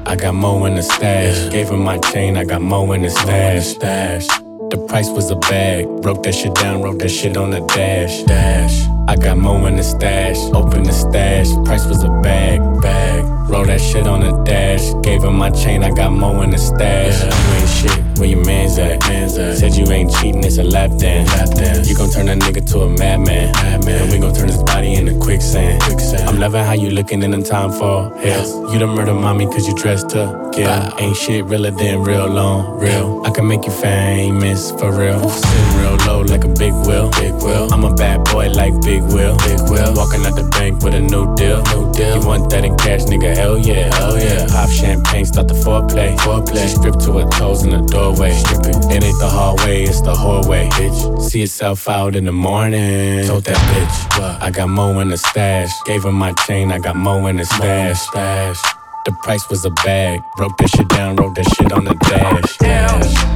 I 0.06 0.18
got 0.18 0.36
more 0.36 0.68
in 0.68 0.76
the 0.76 0.84
stash. 0.84 1.50
Gave 1.50 1.70
her 1.70 1.78
my 1.78 1.98
chain, 1.98 2.36
I 2.36 2.44
got 2.44 2.62
more 2.62 2.94
in 2.94 3.04
the 3.04 3.10
stash. 3.10 3.68
Stash. 3.68 4.43
The 4.74 4.80
price 4.88 5.08
was 5.08 5.30
a 5.30 5.36
bag. 5.36 5.86
Broke 6.02 6.24
that 6.24 6.34
shit 6.34 6.56
down, 6.56 6.82
wrote 6.82 6.98
that 6.98 7.10
shit 7.10 7.38
on 7.38 7.52
the 7.52 7.60
dash. 7.60 8.24
Dash. 8.24 8.88
I 9.08 9.16
got 9.16 9.38
more 9.38 9.68
in 9.68 9.76
the 9.76 9.84
stash. 9.84 10.40
Open 10.52 10.82
the 10.82 10.92
stash. 10.92 11.48
Price 11.64 11.86
was 11.86 12.04
a 12.04 12.10
bag. 12.24 12.60
Bag. 12.82 13.24
Roll 13.52 13.66
that 13.66 13.80
shit 13.80 14.08
on 14.08 14.22
the 14.22 14.32
dash. 14.44 14.82
Gave 15.04 15.22
her 15.22 15.30
my 15.30 15.52
chain, 15.52 15.84
I 15.84 15.92
got 15.92 16.12
more 16.12 16.44
in 16.44 16.50
the 16.50 16.58
stash. 16.58 17.22
Yeah, 17.22 17.30
You 17.30 17.60
ain't 17.60 17.70
shit. 17.70 18.13
Where 18.18 18.30
your 18.30 18.46
man's 18.46 18.78
at? 18.78 19.00
Man's 19.08 19.38
at. 19.38 19.58
Said 19.58 19.76
you 19.76 19.92
ain't 19.92 20.14
cheating, 20.16 20.44
it's 20.44 20.58
a 20.58 20.64
lap 20.64 20.92
dance. 20.98 21.30
Lap 21.30 21.50
dance. 21.50 21.90
You 21.90 21.96
gon' 21.96 22.10
turn 22.10 22.28
that 22.28 22.40
nigga 22.40 22.66
to 22.72 22.82
a 22.82 22.90
madman. 22.90 23.52
Madman. 23.54 24.02
And 24.02 24.12
we 24.12 24.20
gon' 24.20 24.34
turn 24.34 24.48
his 24.48 24.62
body 24.64 24.94
into 24.94 25.18
quicksand. 25.20 25.82
Quicksand. 25.82 26.30
I'm 26.30 26.40
loving 26.40 26.64
how 26.64 26.74
you 26.74 26.90
looking 26.90 27.24
in 27.24 27.32
the 27.32 27.42
time 27.42 27.72
for 27.72 28.16
hell. 28.20 28.72
You 28.72 28.80
done 28.80 28.96
murder 28.96 29.14
mommy 29.14 29.46
cause 29.46 29.68
you 29.68 29.76
dressed 29.76 30.10
to 30.12 30.50
kill. 30.54 30.70
Ain't 31.00 31.18
shit 31.18 31.46
realer 31.46 31.72
than 31.72 32.04
real 32.04 32.28
long. 32.28 32.80
Real. 32.80 33.24
I 33.26 33.32
can 33.32 33.48
make 33.48 33.66
you 33.66 33.72
famous 33.72 34.72
for 34.72 34.92
real. 34.92 35.30
Sitting 35.30 35.78
real 35.80 35.96
low 36.08 36.22
like 36.22 36.44
a 36.44 36.50
big 36.50 36.74
wheel. 36.86 37.10
Big 37.12 37.34
wheel. 37.44 37.74
I'm 37.74 37.84
a 37.84 37.94
bad 37.94 38.24
boy 38.26 38.50
like 38.50 38.74
Big 38.82 39.02
Will. 39.04 39.36
Big 39.40 39.60
Will. 39.70 39.94
Walking 39.96 40.26
out 40.26 40.36
the 40.36 40.48
bank 40.52 40.84
with 40.84 40.94
a 40.94 41.00
new 41.02 41.36
deal. 41.36 41.62
New 41.74 41.92
deal. 41.94 42.22
You 42.22 42.28
want 42.28 42.50
that 42.52 42.64
in 42.64 42.76
cash, 42.78 43.02
nigga? 43.04 43.36
Hell 43.36 43.58
yeah. 43.58 43.94
Hell 43.96 44.18
yeah. 44.18 44.48
Pop 44.48 44.70
champagne, 44.70 45.26
start 45.26 45.48
the 45.48 45.54
foreplay. 45.54 46.16
Foreplay. 46.18 46.64
She 46.64 46.76
stripped 46.76 47.02
to 47.06 47.20
her 47.20 47.30
toes 47.30 47.64
in 47.64 47.72
the 47.72 47.82
doorway. 48.04 48.32
It 48.32 49.04
ain't 49.04 49.20
the 49.20 49.30
hallway, 49.30 49.84
it's 49.84 50.02
the 50.02 50.14
hallway. 50.14 50.68
Bitch. 50.70 51.22
See 51.22 51.42
yourself 51.42 51.88
out 51.88 52.16
in 52.16 52.26
the 52.26 52.32
morning. 52.32 53.26
Told 53.26 53.46
that 53.46 53.62
bitch? 53.72 54.42
I 54.42 54.52
got 54.52 54.68
mo 54.68 55.00
in 55.00 55.10
the 55.10 55.18
stash. 55.18 55.72
Gave 55.86 56.04
her 56.04 56.12
my 56.12 56.34
chain, 56.46 56.72
I 56.72 56.80
got 56.80 56.96
mo 56.96 57.26
in 57.28 57.38
the 57.38 57.46
stash. 57.46 58.02
Stash. 58.02 58.83
The 59.06 59.12
price 59.12 59.50
was 59.50 59.66
a 59.66 59.70
bag. 59.70 60.22
Broke 60.38 60.56
that 60.60 60.70
shit 60.70 60.88
down, 60.88 61.18
wrote 61.18 61.36
that 61.36 61.44
shit 61.56 61.74
on 61.74 61.84
the 61.84 61.94
dash. 61.96 62.58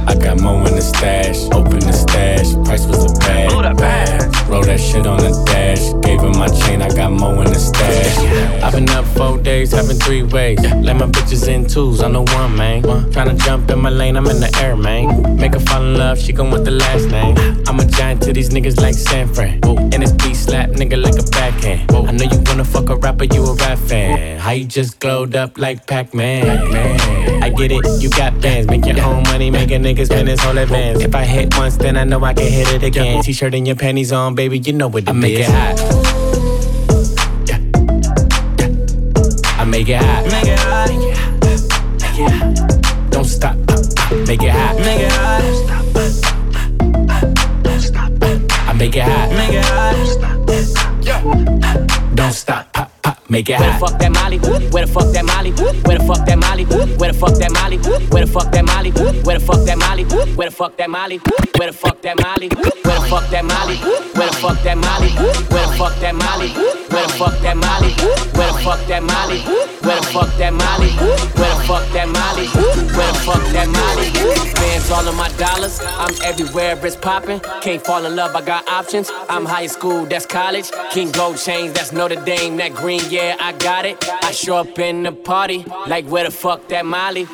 I 0.08 0.14
got 0.14 0.40
more 0.40 0.66
in 0.66 0.74
the 0.74 0.80
stash. 0.80 1.44
Open 1.52 1.80
the 1.80 1.92
stash. 1.92 2.54
Price 2.64 2.86
was 2.86 3.04
a 3.04 3.14
bag. 3.18 3.76
bag. 3.76 4.48
Roll 4.48 4.62
that 4.62 4.80
shit 4.80 5.06
on 5.06 5.18
the 5.18 5.30
dash. 5.44 5.92
Gave 6.06 6.22
her 6.22 6.30
my 6.30 6.48
chain, 6.48 6.80
I 6.80 6.88
got 6.88 7.12
more 7.12 7.44
in 7.44 7.52
the 7.52 7.58
stash. 7.58 8.16
I've 8.62 8.72
been 8.72 8.88
up 8.88 9.04
four 9.08 9.36
days, 9.36 9.72
having 9.72 9.98
three 9.98 10.22
ways. 10.22 10.58
Let 10.60 10.96
my 10.96 11.04
bitches 11.04 11.46
in 11.46 11.66
twos, 11.66 12.02
I 12.02 12.08
know 12.08 12.24
one, 12.32 12.56
man. 12.56 12.82
Tryna 12.82 13.38
jump 13.44 13.70
in 13.70 13.80
my 13.80 13.90
lane, 13.90 14.16
I'm 14.16 14.26
in 14.26 14.40
the 14.40 14.50
air, 14.62 14.74
man. 14.74 15.36
Make 15.36 15.52
her 15.52 15.60
fall 15.60 15.82
in 15.82 15.98
love, 15.98 16.18
she 16.18 16.32
gon' 16.32 16.50
want 16.50 16.64
the 16.64 16.70
last 16.70 17.08
name. 17.08 17.36
I'm 17.66 17.78
a 17.78 17.84
giant 17.84 18.22
to 18.22 18.32
these 18.32 18.48
niggas 18.48 18.80
like 18.80 18.94
San 18.94 19.28
Fran. 19.34 19.60
And 19.64 20.02
this 20.02 20.12
beat 20.12 20.34
slap 20.34 20.70
nigga 20.70 20.96
like 21.02 21.18
a 21.18 21.28
backhand. 21.30 21.92
I 21.92 22.12
know 22.12 22.24
you 22.24 22.42
wanna 22.46 22.64
fuck 22.64 22.88
a 22.88 22.96
rapper, 22.96 23.24
you 23.24 23.44
a 23.44 23.54
rap 23.54 23.76
fan. 23.78 24.38
How 24.38 24.52
you 24.52 24.64
just 24.64 24.98
glowed 24.98 25.36
up 25.36 25.57
like 25.58 25.86
Pac-Man? 25.86 26.70
Man, 26.70 27.42
I 27.42 27.50
get 27.50 27.72
it, 27.72 27.84
you 28.00 28.10
got 28.10 28.40
bands. 28.40 28.68
Make 28.68 28.86
your 28.86 29.00
own 29.04 29.22
money, 29.24 29.50
make 29.50 29.70
a 29.70 29.74
nigga 29.74 30.06
spend 30.06 30.28
his 30.28 30.40
whole 30.40 30.56
advance. 30.56 31.00
If 31.02 31.14
I 31.14 31.24
hit 31.24 31.56
once, 31.56 31.76
then 31.76 31.96
I 31.96 32.04
know 32.04 32.22
I 32.24 32.34
can 32.34 32.50
hit 32.50 32.68
it 32.68 32.82
again. 32.82 33.22
T-shirt 33.22 33.54
and 33.54 33.66
your 33.66 33.76
panties 33.76 34.12
on, 34.12 34.34
baby, 34.34 34.58
you 34.58 34.72
know 34.72 34.88
what 34.88 35.02
it 35.04 35.08
I 35.08 35.12
make 35.12 35.38
it 35.38 35.46
hot. 35.46 35.78
I 39.58 39.64
make 39.64 39.88
it 39.88 39.96
hot. 40.02 40.24
Make 40.24 40.46
it 40.46 40.58
hot. 40.60 40.88
Make 42.00 42.20
it 42.20 42.30
hot. 42.30 43.10
Don't 43.10 43.24
stop. 43.24 43.56
Make 44.26 44.42
it 44.42 44.50
hot. 44.50 44.76
Make 44.76 45.00
it 45.00 45.12
hot. 45.12 45.42
Don't 47.62 47.80
stop. 47.80 48.12
I 48.22 48.72
make 48.74 48.96
it 48.96 49.02
hot. 49.02 49.30
Make 49.30 49.54
it 49.54 49.64
hot. 49.64 50.07
Make 53.30 53.50
it 53.50 53.58
Where 53.60 53.68
the 53.68 53.72
hot. 53.72 53.90
fuck 53.90 53.98
that 54.00 54.12
Molly? 54.12 54.38
Where 54.38 54.86
the 54.86 54.92
fuck 54.92 55.12
that 55.12 55.24
Molly? 55.24 55.52
Where 55.52 55.98
the 55.98 56.04
fuck 56.06 56.24
that 56.24 56.38
Molly? 56.38 56.64
Where 56.96 57.12
the 57.12 57.18
fuck 57.18 57.36
that 57.36 57.52
Molly? 57.52 57.76
Where 58.08 58.24
the 58.24 58.30
fuck 58.32 58.50
that 58.52 58.64
Molly? 58.64 58.88
Where 58.88 59.38
the 59.38 59.44
fuck 59.44 59.66
that 59.66 59.76
Molly? 59.76 60.04
Where 60.38 60.48
the 60.48 60.56
fuck 60.56 60.78
that 60.78 60.88
Molly? 60.88 61.18
Where 61.52 61.68
the 61.68 61.76
fuck 61.76 62.00
that 62.00 62.16
Molly? 62.16 62.48
Where 62.48 62.96
the 62.96 63.06
fuck 63.12 63.28
that 63.28 63.44
Molly? 63.44 63.76
Where 64.08 64.24
the 64.24 64.32
fuck 64.32 64.62
that 64.64 64.76
Molly? 64.78 65.18
Where 65.52 65.60
the 65.60 65.76
fuck 65.76 65.98
that 66.00 66.16
Molly? 66.16 66.48
Where 66.88 67.12
the 67.12 67.18
fuck 67.18 67.36
that 67.42 67.56
Molly? 67.56 68.08
Where 68.28 68.46
the 68.48 68.58
fuck 68.62 68.86
that 68.86 69.02
Molly? 69.02 69.38
Where 69.84 70.00
the 70.00 70.06
fuck 70.06 70.32
that 70.38 70.52
Molly? 70.52 70.88
Where 71.36 71.54
the 71.54 71.62
fuck 71.66 71.84
that 71.92 72.08
Molly? 72.08 72.46
Where 72.96 73.12
the 73.12 73.18
fuck 73.24 73.44
that 73.52 73.68
Molly? 73.68 74.06
Spends 74.50 74.90
all 74.90 75.06
of 75.06 75.16
my 75.16 75.28
dollars. 75.36 75.80
I'm 75.84 76.14
everywhere, 76.24 76.78
it's 76.84 76.96
popping. 76.96 77.40
Can't 77.62 77.84
fall 77.84 78.04
in 78.04 78.14
love, 78.16 78.34
I 78.34 78.40
got 78.42 78.66
options. 78.68 79.10
I'm 79.28 79.44
high 79.44 79.66
school, 79.66 80.06
that's 80.06 80.26
college. 80.26 80.70
King 80.92 81.10
Gold 81.12 81.38
chains, 81.38 81.72
that's 81.72 81.92
Notre 81.92 82.16
Dame. 82.24 82.56
That 82.56 82.74
green, 82.74 83.00
yeah, 83.10 83.17
I 83.20 83.52
got 83.58 83.84
it. 83.84 84.08
I 84.22 84.30
show 84.32 84.56
up 84.56 84.78
in 84.78 85.02
the 85.02 85.12
party, 85.12 85.64
like 85.86 86.06
where 86.06 86.24
the 86.24 86.30
fuck 86.30 86.68
that 86.68 86.86
Molly? 86.86 87.26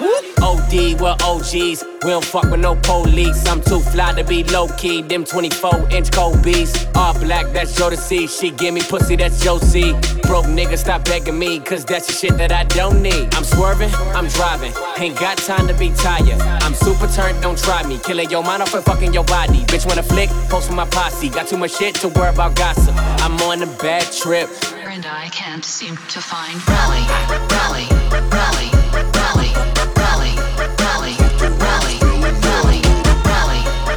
OD, 0.42 1.00
we're 1.00 1.16
OGs. 1.22 1.84
We 2.04 2.10
don't 2.10 2.24
fuck 2.24 2.50
with 2.50 2.60
no 2.60 2.76
police. 2.76 3.46
I'm 3.46 3.62
too 3.62 3.80
fly 3.80 4.12
to 4.14 4.24
be 4.24 4.44
low 4.44 4.68
key. 4.76 5.02
Them 5.02 5.24
24 5.24 5.90
inch 5.90 6.10
Kobe's. 6.10 6.86
All 6.94 7.18
black, 7.18 7.52
that's 7.52 7.74
see. 8.00 8.26
She 8.26 8.50
give 8.50 8.74
me 8.74 8.82
pussy, 8.82 9.16
that's 9.16 9.42
Josie. 9.42 9.92
Broke 10.22 10.46
nigga, 10.46 10.78
stop 10.78 11.04
begging 11.04 11.38
me, 11.38 11.60
cause 11.60 11.84
that's 11.84 12.06
the 12.06 12.12
shit 12.12 12.36
that 12.38 12.52
I 12.52 12.64
don't 12.64 13.02
need. 13.02 13.34
I'm 13.34 13.44
swerving, 13.44 13.92
I'm 14.14 14.28
driving. 14.28 14.72
Ain't 14.98 15.18
got 15.18 15.38
time 15.38 15.66
to 15.68 15.74
be 15.74 15.90
tired. 15.90 16.40
I'm 16.62 16.74
super 16.74 17.06
turned, 17.08 17.42
don't 17.42 17.58
try 17.58 17.86
me. 17.86 17.98
Killing 17.98 18.30
your 18.30 18.42
mind 18.42 18.62
off 18.62 18.74
and 18.74 18.84
fucking 18.84 19.12
your 19.12 19.24
body. 19.24 19.60
Bitch, 19.66 19.86
wanna 19.86 20.02
flick, 20.02 20.30
post 20.48 20.68
with 20.68 20.76
my 20.76 20.86
posse. 20.86 21.28
Got 21.28 21.48
too 21.48 21.58
much 21.58 21.76
shit 21.76 21.94
to 21.96 22.08
worry 22.08 22.30
about 22.30 22.56
gossip. 22.56 22.94
I'm 22.96 23.40
on 23.42 23.62
a 23.62 23.66
bad 23.78 24.10
trip. 24.12 24.48
And 24.94 25.06
I 25.06 25.28
can't 25.30 25.64
seem 25.64 25.96
to 25.96 26.20
find 26.20 26.54
rally, 26.68 27.02
rally, 27.50 27.86
rally, 28.30 28.70
rally, 29.18 29.50
rally, 29.98 30.30
rally, 30.78 31.18
rally, 31.18 31.18
rally, 31.58 31.98
rally, 32.46 32.78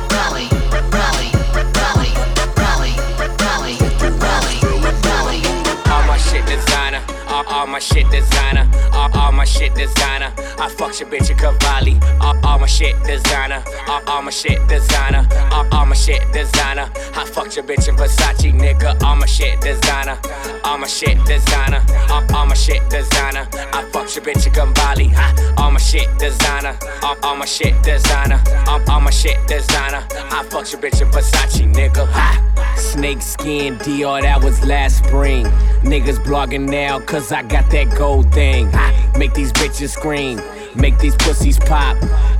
rally, 0.09 0.49
rally, 0.89 1.29
rally, 1.37 2.09
rally, 2.57 2.93
rally, 3.37 3.77
rally, 4.17 4.57
rally. 5.05 5.39
All 5.85 6.03
my 6.07 6.17
shit 6.17 6.43
designer, 6.47 7.03
all, 7.27 7.45
all 7.45 7.67
my 7.67 7.77
shit 7.77 8.09
designer, 8.09 8.67
all, 9.13 9.21
all 9.21 9.31
my 9.31 9.45
shit 9.45 9.73
designer. 9.75 10.33
I 10.59 10.69
fuck 10.69 10.99
your 10.99 11.09
bitch 11.09 11.29
in 11.29 11.37
Cavalli, 11.37 11.97
all, 12.21 12.35
all 12.45 12.59
my 12.59 12.65
shit 12.67 12.95
designer, 13.03 13.63
all, 13.87 14.01
all 14.07 14.21
my 14.21 14.31
shit 14.31 14.65
designer, 14.67 15.27
all, 15.51 15.67
all 15.73 15.85
my 15.85 15.95
shit 15.95 16.21
designer. 16.33 16.89
I 17.15 17.25
fuck 17.25 17.55
your 17.55 17.65
bitch 17.65 17.87
in 17.87 17.95
Versace, 17.95 18.51
nigga. 18.53 19.01
All 19.03 19.15
my 19.15 19.25
shit 19.25 19.59
designer, 19.61 20.19
all 20.63 20.77
my 20.77 20.87
shit 20.87 21.23
designer, 21.25 21.83
all, 22.09 22.23
all 22.35 22.45
my 22.45 22.55
shit 22.55 22.81
designer. 22.89 23.47
I 23.53 23.87
fuck 23.91 24.13
your 24.15 24.23
bitch 24.25 24.47
in 24.47 24.53
Cavalli. 24.53 25.11
All 25.57 25.71
my 25.71 25.79
shit 25.79 26.07
designer, 26.17 26.77
all, 27.03 27.15
all 27.23 27.35
my 27.35 27.45
shit 27.45 27.81
designer, 27.83 28.41
all, 28.67 28.81
all 28.89 29.01
my 29.01 29.11
shit 29.11 29.37
designer. 29.47 30.05
I 30.11 30.45
fuck 30.49 30.71
your 30.71 30.81
bitch 30.81 31.01
in 31.01 31.09
Versace, 31.11 31.71
nigga. 31.73 32.05
Ha. 32.07 32.43
Snake 32.77 33.21
skin 33.21 33.77
Dior, 33.79 34.21
that 34.21 34.43
was 34.43 34.63
last 34.63 35.03
spring. 35.05 35.45
Niggas 35.83 36.19
blogging 36.23 36.69
now, 36.69 36.99
cause 36.99 37.31
I 37.31 37.41
got 37.43 37.69
that 37.71 37.95
gold 37.95 38.31
thing. 38.33 38.71
Ha, 38.71 38.96
Make 39.17 39.33
these 39.33 39.51
bitches 39.53 39.89
scream, 39.89 40.41
make 40.75 40.97
these 40.99 41.15
pussies 41.15 41.59
pop. 41.59 41.97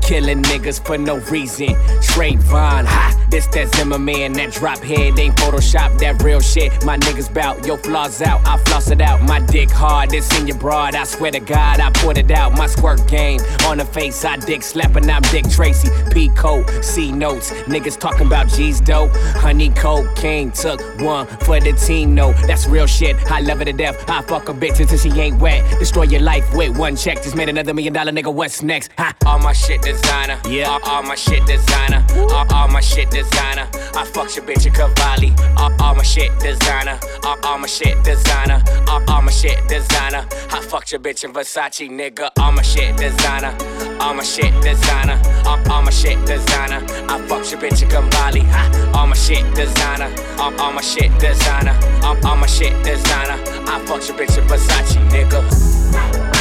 Killing 0.07 0.41
niggas 0.43 0.79
for 0.85 0.97
no 0.97 1.17
reason. 1.29 1.75
Straight 2.01 2.39
Von, 2.39 2.85
ha, 2.85 3.27
this 3.29 3.45
that 3.47 3.75
Zimmerman, 3.75 4.31
that 4.33 4.53
drop 4.53 4.79
head 4.79 5.19
ain't 5.19 5.35
Photoshop, 5.35 5.99
that 5.99 6.23
real 6.23 6.39
shit. 6.39 6.71
My 6.85 6.97
niggas 6.97 7.33
bout, 7.33 7.65
your 7.67 7.77
flaws 7.77 8.21
out, 8.21 8.39
I 8.47 8.57
floss 8.63 8.89
it 8.89 9.01
out. 9.01 9.21
My 9.23 9.41
dick 9.41 9.69
hard, 9.69 10.11
this 10.11 10.31
in 10.39 10.47
your 10.47 10.57
broad, 10.57 10.95
I 10.95 11.03
swear 11.03 11.31
to 11.31 11.41
God, 11.41 11.81
I 11.81 11.91
put 11.91 12.17
it 12.17 12.31
out. 12.31 12.53
My 12.53 12.67
squirt 12.67 13.05
game 13.09 13.41
on 13.65 13.79
the 13.79 13.85
face, 13.85 14.23
I 14.23 14.37
dick 14.37 14.63
slapping, 14.63 15.09
I'm 15.09 15.21
Dick 15.23 15.49
Tracy. 15.49 15.89
P 16.13 16.29
code, 16.29 16.69
C 16.81 17.11
notes, 17.11 17.51
niggas 17.67 17.99
talking 17.99 18.27
about 18.27 18.47
G's 18.47 18.79
dope. 18.79 19.11
Honey 19.35 19.71
cocaine, 19.71 20.51
took 20.51 20.79
one 21.01 21.27
for 21.41 21.59
the 21.59 21.73
team, 21.73 22.15
no, 22.15 22.31
that's 22.47 22.65
real 22.65 22.87
shit. 22.87 23.17
I 23.29 23.41
love 23.41 23.57
her 23.57 23.65
to 23.65 23.73
death, 23.73 24.09
I 24.09 24.21
fuck 24.21 24.47
a 24.47 24.53
bitch 24.53 24.79
until 24.79 24.97
she 24.97 25.09
ain't 25.19 25.41
wet. 25.41 25.69
Destroy 25.79 26.03
your 26.03 26.21
life 26.21 26.45
with 26.55 26.77
one 26.77 26.95
check, 26.95 27.23
just 27.23 27.35
made 27.35 27.49
another 27.49 27.73
million 27.73 27.91
dollar 27.91 28.13
nigga, 28.13 28.33
what's 28.33 28.63
next? 28.63 28.91
Ha, 28.97 29.13
all 29.25 29.39
my 29.39 29.51
shit 29.51 29.85
designer, 30.01 30.39
yeah, 30.47 30.69
all, 30.69 30.79
all 30.83 31.03
my 31.03 31.15
shit 31.15 31.45
designer, 31.45 32.05
all, 32.31 32.45
all 32.53 32.67
my 32.67 32.79
shit 32.81 33.09
designer. 33.09 33.67
I 33.95 34.05
fuck 34.05 34.35
your 34.35 34.45
bitch 34.45 34.65
in 34.65 34.73
Cavalli, 34.73 35.33
all, 35.57 35.71
all 35.81 35.95
my 35.95 36.03
shit 36.03 36.31
designer, 36.39 36.99
all, 37.23 37.37
all 37.43 37.57
my 37.57 37.67
shit 37.67 38.03
designer, 38.03 38.63
all, 38.87 39.01
all 39.09 39.21
my 39.21 39.31
shit 39.31 39.57
designer. 39.67 40.25
I 40.51 40.61
fuck 40.61 40.91
your 40.91 40.99
bitch 40.99 41.23
in 41.23 41.33
Versace, 41.33 41.89
nigga, 41.89 42.29
all 42.39 42.51
my 42.51 42.61
shit 42.61 42.95
designer, 42.97 43.55
all 43.99 44.13
my 44.13 44.23
shit 44.23 44.53
designer, 44.61 45.19
all, 45.45 45.59
all 45.71 45.81
my 45.81 45.91
shit 45.91 46.23
designer. 46.25 46.85
I 47.09 47.17
fuck 47.27 47.49
your 47.51 47.59
bitch 47.59 47.81
in 47.81 47.89
Cavalli, 47.89 48.41
ha, 48.41 48.91
all 48.93 49.07
my 49.07 49.15
shit 49.15 49.43
designer, 49.55 50.13
all, 50.39 50.53
all 50.61 50.73
my 50.73 50.81
shit 50.81 51.11
designer, 51.19 51.77
all, 52.03 52.17
all 52.25 52.37
my 52.37 52.47
shit 52.47 52.73
designer. 52.83 53.37
I 53.67 53.83
fuck 53.85 54.07
your 54.07 54.17
bitch 54.17 54.37
in 54.37 54.47
Versace, 54.47 54.97
nigga. 55.09 56.36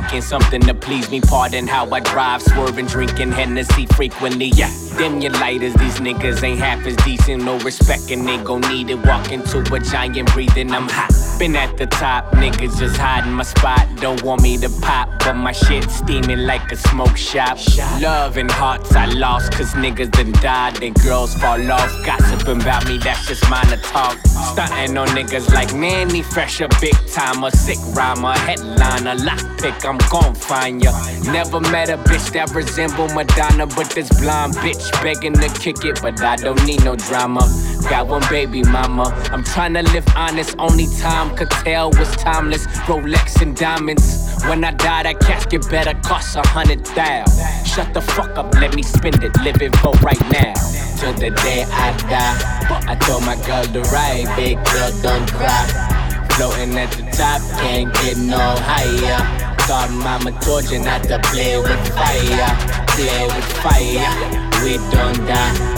Weekend. 0.00 0.24
Something 0.24 0.60
to 0.62 0.74
please 0.74 1.10
me. 1.10 1.20
Pardon 1.20 1.66
how 1.66 1.88
I 1.90 2.00
drive, 2.00 2.42
swerving, 2.42 2.86
drinking 2.86 3.32
Hennessy 3.32 3.86
frequently. 3.86 4.46
Yeah, 4.54 4.72
dim 4.98 5.20
your 5.20 5.32
lighters. 5.32 5.74
These 5.74 6.00
niggas 6.00 6.42
ain't 6.42 6.58
half 6.58 6.86
as 6.86 6.96
decent. 6.96 7.44
No 7.44 7.58
respect, 7.60 8.10
and 8.10 8.26
they 8.26 8.38
gon' 8.38 8.62
need 8.62 8.90
it. 8.90 9.04
Walk 9.06 9.32
into 9.32 9.58
a 9.74 9.80
giant 9.80 10.32
breathing. 10.32 10.72
I'm 10.72 10.88
hot. 10.88 11.25
Been 11.38 11.54
at 11.54 11.76
the 11.76 11.84
top, 11.84 12.32
niggas 12.32 12.78
just 12.78 12.96
hiding 12.96 13.32
my 13.32 13.42
spot. 13.42 13.86
Don't 14.00 14.22
want 14.22 14.40
me 14.40 14.56
to 14.56 14.70
pop, 14.80 15.10
but 15.18 15.34
my 15.34 15.52
shit 15.52 15.84
steaming 15.90 16.46
like 16.46 16.72
a 16.72 16.76
smoke 16.76 17.14
shop. 17.14 17.58
Love 18.00 18.38
and 18.38 18.50
hearts 18.50 18.96
I 18.96 19.04
lost, 19.04 19.52
cause 19.52 19.74
niggas 19.74 20.12
done 20.12 20.32
died. 20.40 20.76
Then 20.76 20.94
girls 20.94 21.34
fall 21.34 21.60
off. 21.70 21.90
Gossiping 22.06 22.62
about 22.62 22.88
me, 22.88 22.96
that's 22.96 23.26
just 23.26 23.48
mine 23.50 23.66
to 23.66 23.76
talk. 23.76 24.18
Stunting 24.26 24.96
on 24.96 25.08
niggas 25.08 25.52
like 25.52 25.74
Mannie 25.74 26.22
Fresh, 26.22 26.62
a 26.62 26.68
big 26.80 26.96
timer, 27.12 27.50
sick 27.50 27.78
rhymer, 27.94 28.32
headliner, 28.32 29.16
lockpick, 29.16 29.84
I'm 29.84 29.98
gon' 30.10 30.34
find 30.34 30.82
ya. 30.82 30.92
Never 31.30 31.60
met 31.60 31.90
a 31.90 31.98
bitch 31.98 32.32
that 32.32 32.50
resemble 32.54 33.08
Madonna, 33.08 33.66
but 33.66 33.90
this 33.90 34.08
blonde 34.20 34.54
bitch 34.54 34.90
begging 35.02 35.34
to 35.34 35.48
kick 35.60 35.84
it, 35.84 36.00
but 36.00 36.18
I 36.22 36.36
don't 36.36 36.64
need 36.64 36.82
no 36.82 36.96
drama. 36.96 37.42
Got 37.88 38.08
one 38.08 38.22
baby 38.28 38.62
mama, 38.64 39.04
I'm 39.30 39.44
tryna 39.44 39.84
live 39.92 40.06
honest, 40.16 40.56
only 40.58 40.86
time 40.98 41.36
could 41.36 41.50
tell 41.50 41.90
was 41.90 42.10
timeless. 42.16 42.66
Rolex 42.88 43.40
and 43.40 43.56
diamonds. 43.56 44.34
When 44.48 44.64
I 44.64 44.72
die, 44.72 45.04
that 45.04 45.20
casket 45.20 45.70
better 45.70 45.94
cost 46.00 46.36
a 46.36 46.42
hundred 46.48 46.84
thousand. 46.84 47.66
Shut 47.66 47.94
the 47.94 48.00
fuck 48.00 48.36
up, 48.36 48.52
let 48.54 48.74
me 48.74 48.82
spend 48.82 49.22
it, 49.22 49.38
living 49.42 49.70
for 49.78 49.92
right 50.02 50.20
now. 50.32 50.54
Till 50.98 51.12
the 51.14 51.30
day 51.42 51.64
I 51.70 51.96
die, 52.10 52.92
I 52.92 52.96
told 52.96 53.24
my 53.24 53.36
girl 53.46 53.64
to 53.64 53.80
ride, 53.90 54.34
big 54.34 54.56
girl, 54.64 54.90
don't 55.02 55.30
cry. 55.32 56.26
Floating 56.34 56.76
at 56.76 56.90
the 56.90 57.02
top, 57.12 57.40
can't 57.60 57.94
get 58.02 58.18
no 58.18 58.36
higher. 58.36 59.56
Thought 59.66 59.90
mama 59.92 60.32
told 60.42 60.70
you 60.70 60.80
not 60.80 61.04
to 61.04 61.18
play 61.30 61.56
with 61.56 61.94
fire. 61.94 62.50
Play 62.98 63.26
with 63.26 63.52
fire, 63.62 64.64
we 64.64 64.76
don't 64.90 65.26
die. 65.26 65.75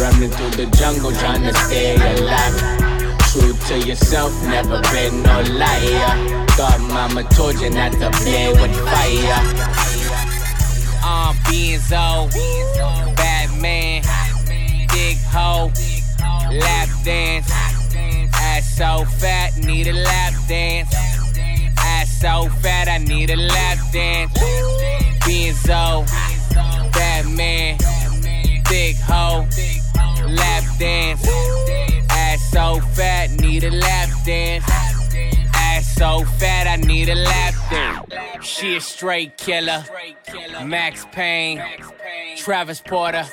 Running 0.00 0.30
through 0.30 0.50
the 0.52 0.64
jungle, 0.78 1.12
trying 1.12 1.42
to 1.42 1.52
stay 1.52 1.94
alive. 1.94 3.18
True 3.30 3.52
to 3.68 3.86
yourself, 3.86 4.32
never 4.46 4.80
been 4.92 5.22
no 5.22 5.42
liar. 5.42 6.46
Thought 6.56 6.80
mama 6.88 7.22
told 7.34 7.60
you 7.60 7.68
not 7.68 7.92
to 7.92 8.10
play 8.22 8.48
with 8.48 8.74
fire. 8.88 9.40
Uh, 11.04 11.34
Benzo, 11.44 12.32
Batman, 13.14 14.00
Big 14.88 15.18
Ho, 15.32 15.70
Lap 16.50 16.88
Dance. 17.04 17.50
Ass 18.32 18.78
so 18.78 19.04
fat, 19.04 19.54
need 19.58 19.86
a 19.86 19.92
lap 19.92 20.32
dance. 20.48 20.94
Ass 21.76 22.20
so 22.22 22.48
fat, 22.62 22.88
I 22.88 22.96
need 22.96 23.28
a 23.28 23.36
lap 23.36 23.78
dance. 23.92 24.32
Benzo, 25.20 26.06
Batman, 26.94 27.76
Big 28.66 28.96
Ho, 29.00 29.46
Lap 30.30 30.64
Dance. 30.78 31.26
Ass 32.10 32.50
so 32.50 32.80
fat, 32.94 33.30
need 33.40 33.64
a 33.64 33.70
lap 33.70 34.08
dance. 34.24 34.64
Ass 35.54 35.94
so 35.96 36.24
fat, 36.38 36.66
I 36.66 36.76
need 36.76 37.08
a 37.08 37.14
lap 37.14 37.54
dance. 37.70 38.46
She 38.46 38.76
a 38.76 38.80
straight 38.80 39.36
killer. 39.36 39.84
Max 40.64 41.06
Payne, 41.12 41.62
Travis 42.36 42.80
Porter, 42.80 43.24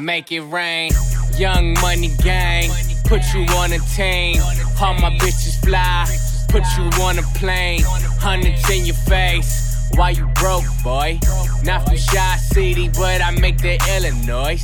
make 0.00 0.30
it 0.32 0.42
rain. 0.42 0.92
Young 1.36 1.74
money 1.80 2.10
gang, 2.22 2.70
put 3.04 3.22
you 3.32 3.44
on 3.56 3.72
a 3.72 3.78
team. 3.96 4.40
All 4.80 4.94
my 4.94 5.10
bitches 5.18 5.62
fly, 5.64 6.06
put 6.48 6.64
you 6.76 6.84
on 7.02 7.18
a 7.18 7.22
plane. 7.38 7.82
Hundreds 8.20 8.68
in 8.70 8.84
your 8.84 8.96
face. 8.96 9.88
Why 9.94 10.10
you 10.10 10.26
broke, 10.34 10.64
boy? 10.84 11.18
Not 11.64 11.84
from 11.86 11.96
Chi 11.96 12.36
City, 12.36 12.88
but 12.88 13.20
I 13.20 13.30
make 13.32 13.58
the 13.58 13.78
Illinois. 13.96 14.62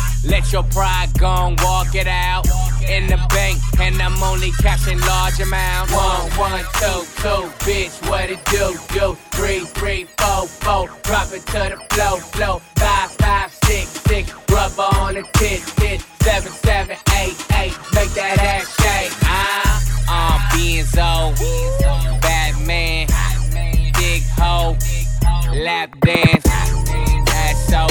Let 0.26 0.52
your 0.52 0.62
pride 0.62 1.10
go 1.18 1.28
and 1.28 1.60
walk 1.60 1.94
it 1.94 2.06
out. 2.06 2.46
In 2.88 3.06
the 3.06 3.16
bank, 3.30 3.58
and 3.78 4.00
I'm 4.00 4.22
only 4.22 4.50
cashing 4.52 5.00
large 5.00 5.38
amounts. 5.40 5.92
One, 5.92 6.30
one, 6.32 6.64
two, 6.80 7.04
two, 7.20 7.48
bitch, 7.64 8.08
what 8.08 8.30
it 8.30 8.44
do, 8.46 8.74
do? 8.92 9.16
Three, 9.32 9.60
three, 9.60 10.04
four, 10.18 10.46
four, 10.46 10.88
drop 11.02 11.32
it 11.32 11.44
to 11.46 11.76
the 11.76 11.78
flow, 11.90 12.16
flow. 12.16 12.58
Five, 12.76 13.10
five, 13.12 13.52
six, 13.64 13.88
six, 14.08 14.32
rubber 14.50 14.82
on 14.96 15.14
the 15.14 15.22
tit, 15.34 15.62
tit. 15.76 16.00
Seven, 16.22 16.52
seven, 16.52 16.96
eight, 17.18 17.36
eight, 17.58 17.76
make 17.94 18.10
that 18.14 18.38
ass 18.40 18.68
shake. 18.80 19.12
Ah, 19.24 19.82
uh, 20.08 20.56
Benzo, 20.56 21.34
Batman, 22.22 23.06
Big 23.98 24.22
Ho, 24.38 24.76
Lap 25.62 25.94
Dance. 26.00 26.44
suck 27.68 27.90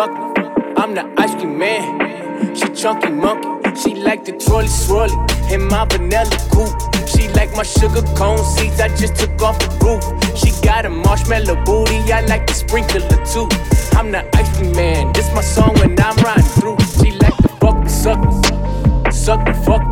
I'm 0.00 0.94
the 0.94 1.12
ice 1.18 1.34
cream 1.34 1.58
man. 1.58 2.54
She 2.54 2.68
chunky 2.68 3.10
monkey. 3.10 3.48
She 3.80 3.96
like 3.96 4.24
the 4.24 4.32
trolley 4.32 4.68
swirly 4.68 5.16
in 5.52 5.66
my 5.66 5.86
vanilla 5.86 6.30
coupe. 6.52 6.70
She 7.08 7.28
like 7.30 7.50
my 7.56 7.64
sugar 7.64 8.02
cone 8.16 8.38
seeds. 8.44 8.80
I 8.80 8.94
just 8.94 9.16
took 9.16 9.42
off 9.42 9.58
the 9.58 9.68
roof. 9.84 10.04
She 10.38 10.52
got 10.64 10.86
a 10.86 10.88
marshmallow 10.88 11.64
booty. 11.64 12.12
I 12.12 12.20
like 12.26 12.46
the 12.46 12.54
sprinkler 12.54 13.00
too. 13.26 13.48
I'm 13.98 14.12
the 14.12 14.24
ice 14.36 14.56
cream 14.56 14.70
man. 14.76 15.12
This 15.14 15.32
my 15.34 15.40
song 15.40 15.74
when 15.80 15.98
I'm 15.98 16.16
riding 16.18 16.44
through. 16.44 16.78
She 17.02 17.10
like 17.18 17.34
fuck 17.58 17.82
me, 17.82 17.88
suck 17.88 18.22
suck 19.10 19.44
me, 19.46 19.52
fuck. 19.64 19.82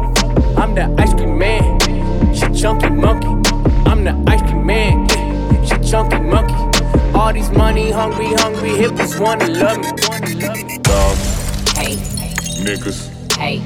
I'm 0.57 0.75
the 0.77 0.95
ice 0.99 1.15
cream 1.15 1.37
man. 1.37 1.81
She 2.33 2.47
chunky 2.61 2.91
monkey. 2.91 3.27
I'm 3.91 4.05
the 4.05 4.15
ice 4.29 4.43
these 7.37 7.51
money 7.51 7.91
hungry, 7.91 8.33
hungry 8.43 8.71
hippies 8.71 9.21
wanna 9.21 9.47
love 9.49 9.79
me. 9.79 9.91
Dog, 10.83 11.17
Hey, 11.77 11.97
niggas, 12.65 13.11
hey, 13.37 13.59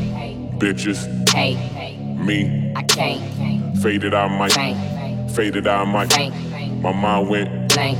bitches, 0.59 1.07
hey, 1.31 1.55
me. 2.17 2.73
I 2.75 2.83
can't, 2.83 3.79
Faded 3.79 4.13
out 4.13 4.31
my, 4.33 4.49
bang, 4.49 5.29
faded 5.29 5.69
out 5.69 5.87
my. 5.87 6.05
bang, 6.07 6.83
My 6.83 6.93
mind 6.93 7.29
went, 7.29 7.75
blank, 7.75 7.99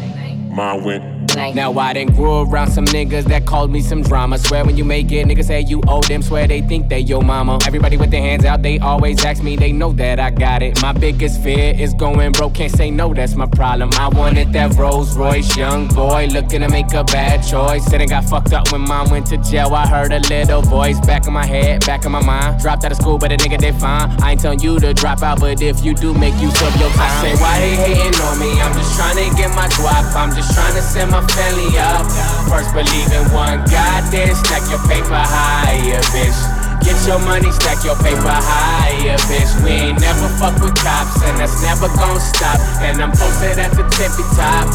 mind 0.51 0.85
went. 0.85 1.20
Now 1.37 1.73
I 1.79 1.93
done 1.93 2.09
grew 2.09 2.43
around 2.43 2.71
some 2.71 2.85
niggas 2.87 3.25
that 3.25 3.47
called 3.47 3.71
me 3.71 3.81
some 3.81 4.03
drama. 4.03 4.39
Swear 4.39 4.65
when 4.65 4.77
you 4.77 4.85
make 4.85 5.11
it, 5.13 5.27
niggas 5.27 5.47
say 5.47 5.61
you 5.61 5.83
owe 5.87 6.01
them. 6.03 6.23
Swear 6.23 6.47
they 6.47 6.61
think 6.61 6.89
they 6.89 7.01
your 7.01 7.23
mama. 7.23 7.59
Everybody 7.67 7.97
with 7.97 8.11
their 8.11 8.23
hands 8.23 8.45
out, 8.45 8.63
they 8.63 8.79
always 8.79 9.25
ask 9.25 9.43
me. 9.43 9.57
They 9.57 9.73
know 9.73 9.93
that 9.93 10.19
I 10.19 10.31
got 10.31 10.63
it. 10.63 10.81
My 10.83 10.93
biggest 10.93 11.43
fear 11.43 11.75
is 11.77 11.95
going 11.95 12.33
broke. 12.33 12.55
Can't 12.55 12.73
say 12.73 12.91
no, 12.91 13.15
that's 13.15 13.35
my 13.35 13.47
problem. 13.47 13.91
I 13.95 14.09
wanted 14.09 14.53
that 14.53 14.75
Rolls 14.77 15.17
Royce, 15.17 15.57
young 15.57 15.89
boy 15.89 16.29
looking 16.31 16.61
to 16.61 16.69
make 16.69 16.93
a 16.93 17.05
bad 17.05 17.47
choice. 17.47 17.85
Said 17.87 18.03
I 18.03 18.07
got 18.07 18.25
fucked 18.25 18.53
up 18.53 18.73
when 18.73 18.83
mom 18.83 19.11
went 19.11 19.27
to 19.27 19.39
jail. 19.39 19.75
I 19.75 19.87
heard 19.87 20.13
a 20.13 20.21
little 20.21 20.63
voice 20.63 20.99
back 21.01 21.27
in 21.27 21.33
my 21.33 21.47
head, 21.47 21.87
back 21.87 22.05
in 22.05 22.13
my 22.13 22.23
mind. 22.23 22.61
Dropped 22.61 22.85
out 22.85 22.93
of 22.93 22.99
school, 22.99 23.19
but 23.19 23.33
a 23.33 23.37
nigga 23.37 23.59
did 23.59 23.75
fine. 23.77 24.11
I 24.23 24.33
ain't 24.33 24.41
telling 24.41 24.61
you 24.61 24.79
to 24.81 24.93
drop 24.93 25.23
out, 25.23 25.41
but 25.41 25.63
if 25.63 25.85
you 25.85 25.95
do, 25.95 26.13
make 26.15 26.35
use 26.35 26.61
of 26.63 26.75
your 26.77 26.91
time. 26.91 27.25
I 27.25 27.35
say 27.35 27.43
why 27.43 27.61
they 27.61 27.77
hating 27.77 28.21
on 28.21 28.39
me? 28.39 28.61
I'm 28.61 28.73
just 28.75 28.97
trying 28.97 29.17
to 29.17 29.37
get 29.37 29.51
my 29.55 29.69
guap. 29.69 30.15
I'm 30.15 30.35
just 30.35 30.55
trying 30.55 30.75
to 30.75 30.83
send 30.83 31.11
my 31.11 31.20
family 31.35 31.77
up. 31.79 32.05
First 32.49 32.73
believe 32.75 33.11
in 33.13 33.25
one 33.33 33.63
God, 33.69 34.03
then 34.13 34.35
stack 34.35 34.65
your 34.71 34.83
paper 34.89 35.17
higher, 35.17 36.01
bitch. 36.15 36.39
Get 36.81 36.97
your 37.07 37.21
money, 37.21 37.53
stack 37.53 37.85
your 37.85 37.97
paper 38.01 38.33
higher, 38.33 39.17
bitch. 39.29 39.53
We 39.63 39.93
ain't 39.93 40.01
never 40.01 40.29
fuck 40.41 40.57
with 40.65 40.75
cops, 40.81 41.21
and 41.23 41.37
that's 41.39 41.61
never 41.63 41.89
gon' 41.93 42.19
stop. 42.21 42.57
And 42.81 43.01
I'm 43.03 43.13
posted 43.13 43.59
at 43.61 43.71
the 43.77 43.85
tippy 43.93 44.25
top. 44.35 44.67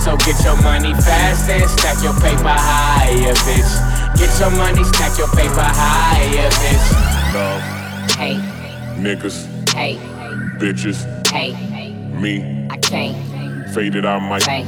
So 0.00 0.16
get 0.24 0.38
your 0.44 0.56
money 0.62 0.94
fast 0.94 1.50
and 1.50 1.68
stack 1.68 2.02
your 2.02 2.14
paper 2.22 2.54
higher, 2.54 3.34
bitch. 3.44 3.72
Get 4.16 4.30
your 4.38 4.50
money, 4.56 4.84
stack 4.84 5.18
your 5.18 5.28
paper 5.28 5.60
higher, 5.66 6.48
bitch. 6.48 6.86
Dog, 7.34 7.60
Hey, 8.16 8.36
niggas, 8.96 9.46
hey, 9.74 9.96
bitches, 10.58 11.04
hey, 11.28 11.52
me. 12.14 12.66
I 12.70 12.76
can't, 12.78 13.70
Faded 13.74 14.04
out 14.06 14.20
my, 14.20 14.38
bang, 14.40 14.66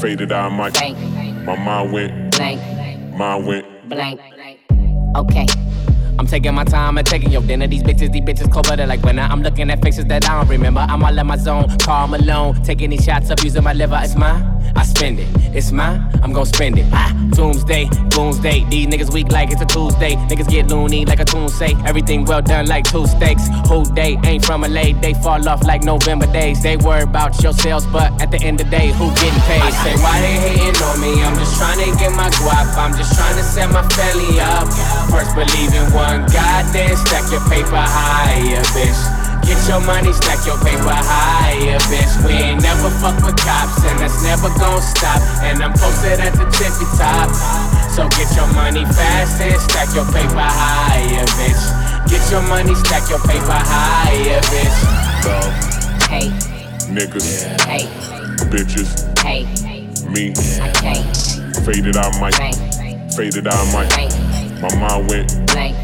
faded 0.00 0.32
out 0.32 0.50
my. 0.52 0.70
bang, 0.70 1.44
My 1.44 1.56
mind 1.56 1.92
went, 1.92 2.36
blank, 2.36 2.60
mind 3.16 3.46
went. 3.46 3.88
blank. 3.88 4.20
Okay. 5.16 5.46
I'm 6.18 6.26
taking 6.26 6.54
my 6.54 6.64
time 6.64 6.96
and 6.96 7.06
taking 7.06 7.30
your 7.30 7.42
dinner. 7.42 7.66
These 7.66 7.82
bitches, 7.82 8.10
these 8.10 8.22
bitches 8.22 8.50
cold 8.50 8.66
blooded 8.66 8.88
like 8.88 9.02
winter. 9.02 9.22
I'm 9.22 9.42
looking 9.42 9.70
at 9.70 9.82
faces 9.82 10.06
that 10.06 10.28
I 10.28 10.38
don't 10.40 10.48
remember. 10.48 10.80
I'm 10.80 11.02
all 11.04 11.16
in 11.18 11.26
my 11.26 11.36
zone, 11.36 11.68
calm 11.80 12.14
alone. 12.14 12.62
Taking 12.62 12.90
these 12.90 13.04
shots 13.04 13.30
up, 13.30 13.42
using 13.44 13.62
my 13.62 13.74
liver. 13.74 13.98
It's 14.02 14.16
mine. 14.16 14.55
I 14.74 14.82
spend 14.84 15.18
it. 15.18 15.28
It's 15.54 15.72
mine. 15.72 16.08
I'm 16.22 16.32
gon' 16.32 16.46
spend 16.46 16.78
it. 16.78 16.86
Ah, 16.92 17.12
doomsday, 17.30 17.88
doomsday. 18.08 18.64
These 18.68 18.86
niggas 18.88 19.12
weak 19.12 19.30
like 19.30 19.50
it's 19.50 19.60
a 19.62 19.66
Tuesday. 19.66 20.16
Niggas 20.28 20.48
get 20.48 20.68
loony 20.68 21.04
like 21.04 21.20
a 21.20 21.24
tune 21.24 21.48
say. 21.48 21.74
Everything 21.86 22.24
well 22.24 22.42
done 22.42 22.66
like 22.66 22.84
two 22.84 23.06
steaks. 23.06 23.48
Whole 23.68 23.84
day 23.84 24.18
ain't 24.24 24.44
from 24.44 24.64
a 24.64 24.68
late. 24.68 25.00
They 25.00 25.14
fall 25.14 25.48
off 25.48 25.64
like 25.64 25.82
November 25.82 26.26
days. 26.32 26.62
They 26.62 26.76
worry 26.76 27.02
about 27.02 27.42
your 27.42 27.52
sales, 27.52 27.86
but 27.86 28.10
at 28.20 28.30
the 28.30 28.38
end 28.40 28.60
of 28.60 28.70
the 28.70 28.76
day, 28.76 28.88
who 28.92 29.08
getting 29.14 29.40
paid? 29.48 29.62
I 29.62 29.70
say 29.70 29.94
why 30.02 30.20
they 30.20 30.36
hating 30.48 30.82
on 30.82 31.00
me? 31.00 31.22
I'm 31.22 31.34
just 31.36 31.56
trying 31.58 31.78
to 31.78 31.98
get 31.98 32.12
my 32.12 32.28
guap. 32.30 32.76
I'm 32.76 32.96
just 32.96 33.14
trying 33.14 33.36
to 33.36 33.42
set 33.42 33.70
my 33.70 33.86
family 33.88 34.40
up. 34.40 34.68
First 35.10 35.34
believe 35.34 35.72
in 35.74 35.92
one 35.94 36.26
God, 36.32 36.64
then 36.72 36.96
stack 36.96 37.30
your 37.30 37.40
paper 37.48 37.76
higher, 37.76 38.62
bitch. 38.74 39.25
Get 39.44 39.58
your 39.68 39.80
money, 39.84 40.12
stack 40.12 40.44
your 40.46 40.58
paper 40.62 40.94
higher, 40.94 41.78
bitch. 41.90 42.12
We 42.26 42.32
ain't 42.32 42.62
never 42.62 42.90
fuck 43.02 43.16
with 43.24 43.36
cops, 43.36 43.82
and 43.84 43.98
that's 44.00 44.22
never 44.22 44.48
gon' 44.58 44.82
stop. 44.82 45.20
And 45.42 45.62
I'm 45.62 45.72
posted 45.74 46.18
at 46.20 46.32
the 46.34 46.46
tippy 46.54 46.86
top. 46.98 47.30
So 47.92 48.08
get 48.16 48.28
your 48.36 48.46
money 48.54 48.84
fast 48.84 49.40
and 49.40 49.58
stack 49.60 49.94
your 49.94 50.04
paper 50.12 50.42
higher, 50.42 51.24
bitch. 51.38 51.62
Get 52.10 52.22
your 52.30 52.42
money, 52.42 52.74
stack 52.74 53.08
your 53.10 53.20
paper 53.20 53.54
higher, 53.58 54.40
bitch. 54.50 54.76
Dog, 55.22 55.52
Hey, 56.10 56.30
niggas, 56.90 57.46
hey, 57.66 57.86
bitches, 58.50 58.90
hey, 59.22 59.42
me. 60.10 60.30
I 60.62 60.70
can't, 60.74 61.16
Faded 61.66 61.96
out 61.96 62.12
my, 62.20 62.30
bang, 62.38 62.54
faded 63.10 63.46
out 63.48 63.66
my. 63.72 63.86
bang, 63.94 64.10
My 64.60 64.70
mind 64.76 65.08
went, 65.10 65.28
blank, 65.50 65.74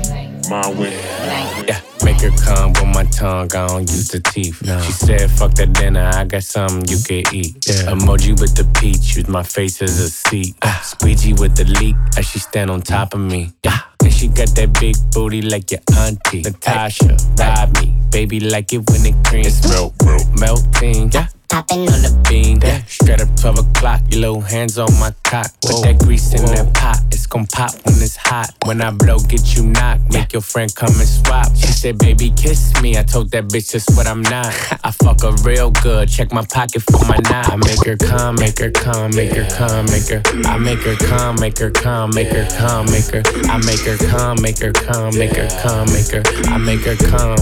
mind 0.49 0.79
went. 0.79 0.95
blank. 0.95 1.69
Yeah, 1.69 1.81
make 2.23 2.39
her 2.39 2.45
come 2.45 2.73
with 2.73 2.87
my 2.95 3.05
tongue, 3.05 3.55
I 3.55 3.67
don't 3.67 3.81
use 3.83 4.09
the 4.09 4.21
teeth. 4.21 4.63
No. 4.65 4.81
She 4.83 4.93
said, 4.93 5.31
fuck 5.31 5.55
that 5.55 5.73
dinner, 5.73 6.11
I 6.15 6.25
got 6.25 6.45
something 6.45 6.87
you 6.89 6.99
can 7.03 7.35
eat. 7.35 7.67
Yeah. 7.67 7.93
Emoji 7.93 8.39
with 8.41 8.55
the 8.55 8.65
peach, 8.79 9.17
use 9.17 9.29
my 9.29 9.43
face 9.43 9.83
as 9.83 9.99
a 9.99 10.11
seat. 10.11 10.55
Ah. 10.63 10.81
Squeegee 10.85 11.35
with 11.35 11.57
the 11.57 11.65
leak, 11.65 11.97
as 12.17 12.27
she 12.27 12.39
stand 12.39 12.71
on 12.71 12.83
top 12.83 13.15
of 13.15 13.21
me. 13.21 13.53
Yeah. 13.65 13.79
And 14.03 14.13
she 14.13 14.29
got 14.29 14.49
that 14.57 14.73
big 14.81 14.97
booty 15.13 15.43
like 15.43 15.71
your 15.71 15.81
auntie. 15.97 16.43
Natasha, 16.43 17.17
ride 17.39 17.73
me. 17.81 17.95
Baby 18.11 18.41
like 18.41 18.73
it 18.73 18.89
when 18.91 19.07
it 19.07 19.15
creams. 19.25 19.59
It's 19.59 19.69
melt, 19.69 19.95
melt, 20.05 20.27
melting. 20.39 21.11
Yeah. 21.13 21.29
Popping 21.53 21.81
on 21.81 22.01
the 22.01 22.27
bean. 22.31 22.63
Yeah. 22.63 22.81
Straight 22.87 23.21
up 23.21 23.29
12 23.37 23.59
o'clock, 23.59 24.01
your 24.09 24.21
little 24.23 24.41
hands 24.41 24.79
on 24.79 24.91
my 24.99 25.13
cock. 25.23 25.53
Put 25.61 25.83
that 25.85 25.99
grease 25.99 26.33
in 26.33 26.41
that 26.47 26.73
pot, 26.73 26.99
it's 27.13 27.27
gon' 27.27 27.47
pop 27.47 27.75
when 27.85 28.01
it's 28.01 28.17
hot. 28.17 28.55
When 28.65 28.81
I 28.81 28.91
blow, 28.91 29.19
get 29.19 29.55
you 29.55 29.65
knocked, 29.67 30.11
make 30.11 30.33
your 30.33 30.41
friend 30.41 30.75
come 30.75 30.97
and 30.97 31.07
swap. 31.07 31.55
She 31.55 31.67
said, 31.67 31.99
baby, 31.99 32.31
kiss 32.31 32.73
me. 32.81 32.97
I 32.97 33.03
told 33.03 33.31
that 33.33 33.49
bitch 33.49 33.73
that's 33.73 33.85
what 33.95 34.07
I'm 34.07 34.23
not. 34.23 34.47
I 34.83 34.93
fuck 34.93 35.21
her 35.21 35.33
real 35.45 35.71
good, 35.83 36.09
check 36.09 36.33
my 36.33 36.47
pocket 36.47 36.85
for 36.89 37.05
my 37.05 37.19
knot. 37.29 37.53
I 37.53 37.57
make 37.57 37.85
her 37.85 37.99
come, 37.99 38.37
make 38.37 38.59
her 38.59 38.71
come, 38.71 39.15
make 39.15 39.33
her 39.37 39.45
come, 39.53 39.85
make 39.93 40.09
her. 40.09 40.23
I 40.49 40.57
make 40.57 40.81
her 40.81 40.97
come, 40.97 41.37
make 41.37 41.59
her 41.59 41.71
come, 41.71 42.15
make 42.15 42.29
her 42.33 42.49
come, 42.49 42.87
make 42.87 43.13
her. 43.13 43.21
I 43.53 43.59
make 43.61 43.85
her 43.85 43.99
come, 44.09 44.41
make 44.41 44.59
her 44.59 44.73
come, 44.73 45.13
make 45.19 45.37
her 45.37 45.49
come, 45.61 45.87
make 45.93 46.09
her. 46.17 46.23
I 46.49 46.57
make 46.57 46.81
her 46.89 46.97
come. 46.97 47.37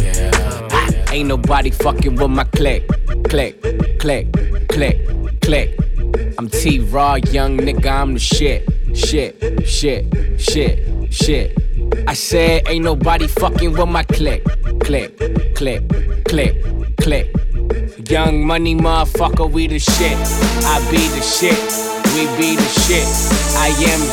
Ain't 1.13 1.29
nobody 1.29 1.71
fucking 1.71 2.15
with 2.17 2.31
my 2.31 2.45
click, 2.45 2.87
click, 3.25 3.61
click, 4.01 4.33
click, 4.71 4.97
click. 5.43 5.79
I'm 6.39 6.49
T 6.49 6.79
Raw, 6.79 7.17
young 7.17 7.59
nigga, 7.59 7.91
I'm 8.01 8.15
the 8.15 8.19
shit, 8.19 8.67
shit, 8.95 9.37
shit, 9.69 10.41
shit, 10.41 11.13
shit. 11.13 11.59
I 12.09 12.15
said, 12.15 12.67
ain't 12.67 12.85
nobody 12.85 13.27
fucking 13.27 13.73
with 13.73 13.89
my 13.89 14.03
click, 14.05 14.43
click, 14.81 15.19
click, 15.55 15.83
click, 16.25 16.57
click. 16.97 17.31
Young 18.09 18.47
money 18.47 18.75
motherfucker, 18.75 19.51
we 19.53 19.67
the 19.67 19.79
shit. 19.79 20.17
I 20.65 20.81
be 20.91 21.07
the 21.09 21.21
shit, 21.21 21.61
we 22.15 22.25
be 22.39 22.57
the 22.57 22.69
shit. 22.81 23.07
I 23.59 23.69
am 23.69 24.01
the 24.01 24.13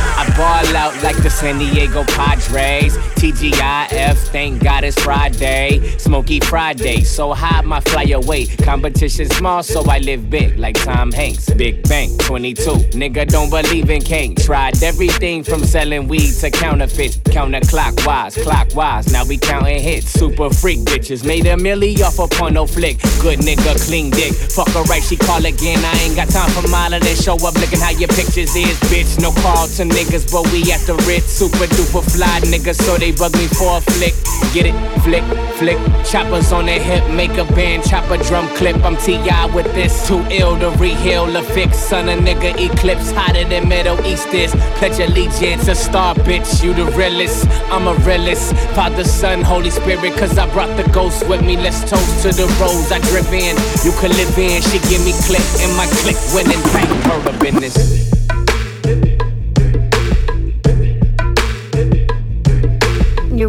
shit. 0.00 0.05
Ball 0.36 0.76
out 0.76 0.94
like 1.02 1.16
the 1.22 1.30
San 1.30 1.58
Diego 1.58 2.04
Padres. 2.04 2.96
TGIF, 3.16 4.16
thank 4.28 4.62
God 4.62 4.84
it's 4.84 5.00
Friday. 5.02 5.96
Smoky 5.98 6.40
Friday, 6.40 7.02
so 7.02 7.32
high 7.32 7.62
my 7.62 7.80
fly 7.80 8.04
away. 8.12 8.46
Competition 8.46 9.28
small, 9.30 9.62
so 9.62 9.82
I 9.88 9.98
live 9.98 10.28
big 10.28 10.58
like 10.58 10.76
Tom 10.76 11.10
Hanks. 11.10 11.48
Big 11.54 11.88
Bank 11.88 12.22
22. 12.22 12.62
Nigga 12.92 13.26
don't 13.26 13.48
believe 13.48 13.88
in 13.88 14.02
king. 14.02 14.34
Tried 14.34 14.82
everything 14.82 15.42
from 15.42 15.64
selling 15.64 16.06
weed 16.06 16.32
to 16.40 16.50
counterfeit. 16.50 17.12
Counterclockwise, 17.24 18.42
clockwise. 18.42 19.10
Now 19.10 19.24
we 19.24 19.38
counting 19.38 19.82
hits. 19.82 20.08
Super 20.08 20.50
freak 20.50 20.80
bitches 20.80 21.26
made 21.26 21.46
a 21.46 21.56
milli 21.56 21.98
off 22.02 22.18
a 22.18 22.28
porno 22.28 22.66
flick. 22.66 23.00
Good 23.22 23.38
nigga, 23.40 23.74
clean 23.86 24.10
dick. 24.10 24.34
Fuck 24.34 24.68
her 24.70 24.82
right, 24.84 25.02
she 25.02 25.16
call 25.16 25.44
again. 25.44 25.78
I 25.82 25.98
ain't 26.02 26.16
got 26.16 26.28
time 26.28 26.50
for 26.50 26.68
modeling. 26.68 27.16
Show 27.16 27.36
up 27.36 27.54
looking 27.54 27.80
how 27.80 27.90
your 27.90 28.08
pictures 28.08 28.54
is, 28.54 28.78
bitch. 28.90 29.18
No 29.20 29.32
call 29.32 29.66
to 29.68 29.82
niggas 29.84 30.25
But 30.32 30.50
we 30.52 30.62
at 30.72 30.80
the 30.86 30.94
Ritz. 31.06 31.26
Super 31.26 31.66
duper 31.76 32.02
fly 32.02 32.40
nigga, 32.40 32.74
so 32.74 32.96
they 32.96 33.12
bug 33.12 33.32
me 33.34 33.46
for 33.48 33.78
a 33.78 33.80
flick. 33.80 34.14
Get 34.52 34.66
it? 34.66 34.74
Flick, 35.02 35.24
flick. 35.58 35.78
Choppers 36.04 36.52
on 36.52 36.66
the 36.66 36.72
hip, 36.72 37.08
make 37.10 37.36
a 37.36 37.44
band, 37.54 37.84
chop 37.84 38.10
a 38.10 38.16
drum 38.24 38.48
clip. 38.56 38.76
I'm 38.84 38.96
T.I. 38.96 39.46
with 39.54 39.66
this. 39.74 40.06
Too 40.08 40.24
ill 40.30 40.58
to 40.58 40.70
reheal 40.78 41.32
the 41.32 41.42
fix. 41.42 41.78
Son, 41.78 42.08
a 42.08 42.16
nigga 42.16 42.56
eclipse, 42.58 43.10
hotter 43.10 43.44
than 43.44 43.68
Middle 43.68 43.98
East 44.06 44.28
is. 44.28 44.54
Pledge 44.78 44.98
allegiance, 44.98 45.68
a 45.68 45.74
star 45.74 46.14
bitch. 46.14 46.62
You 46.62 46.74
the 46.74 46.86
realest, 46.92 47.46
I'm 47.70 47.86
a 47.86 47.94
realist. 48.04 48.54
Father, 48.74 49.04
Son, 49.04 49.42
Holy 49.42 49.70
Spirit, 49.70 50.16
cause 50.16 50.38
I 50.38 50.50
brought 50.52 50.74
the 50.76 50.88
ghost 50.90 51.28
with 51.28 51.44
me. 51.44 51.56
Let's 51.56 51.80
toast 51.88 52.22
to 52.22 52.28
the 52.32 52.46
rose 52.60 52.90
I 52.92 52.98
drip 53.10 53.32
in. 53.32 53.56
You 53.84 53.92
can 54.00 54.10
live 54.10 54.38
in, 54.38 54.62
she 54.62 54.78
give 54.88 55.04
me 55.04 55.12
click, 55.26 55.44
and 55.60 55.76
my 55.76 55.86
click 56.02 56.16
winning. 56.34 56.62
Bank 56.72 56.88
her 57.04 57.28
up 57.28 58.15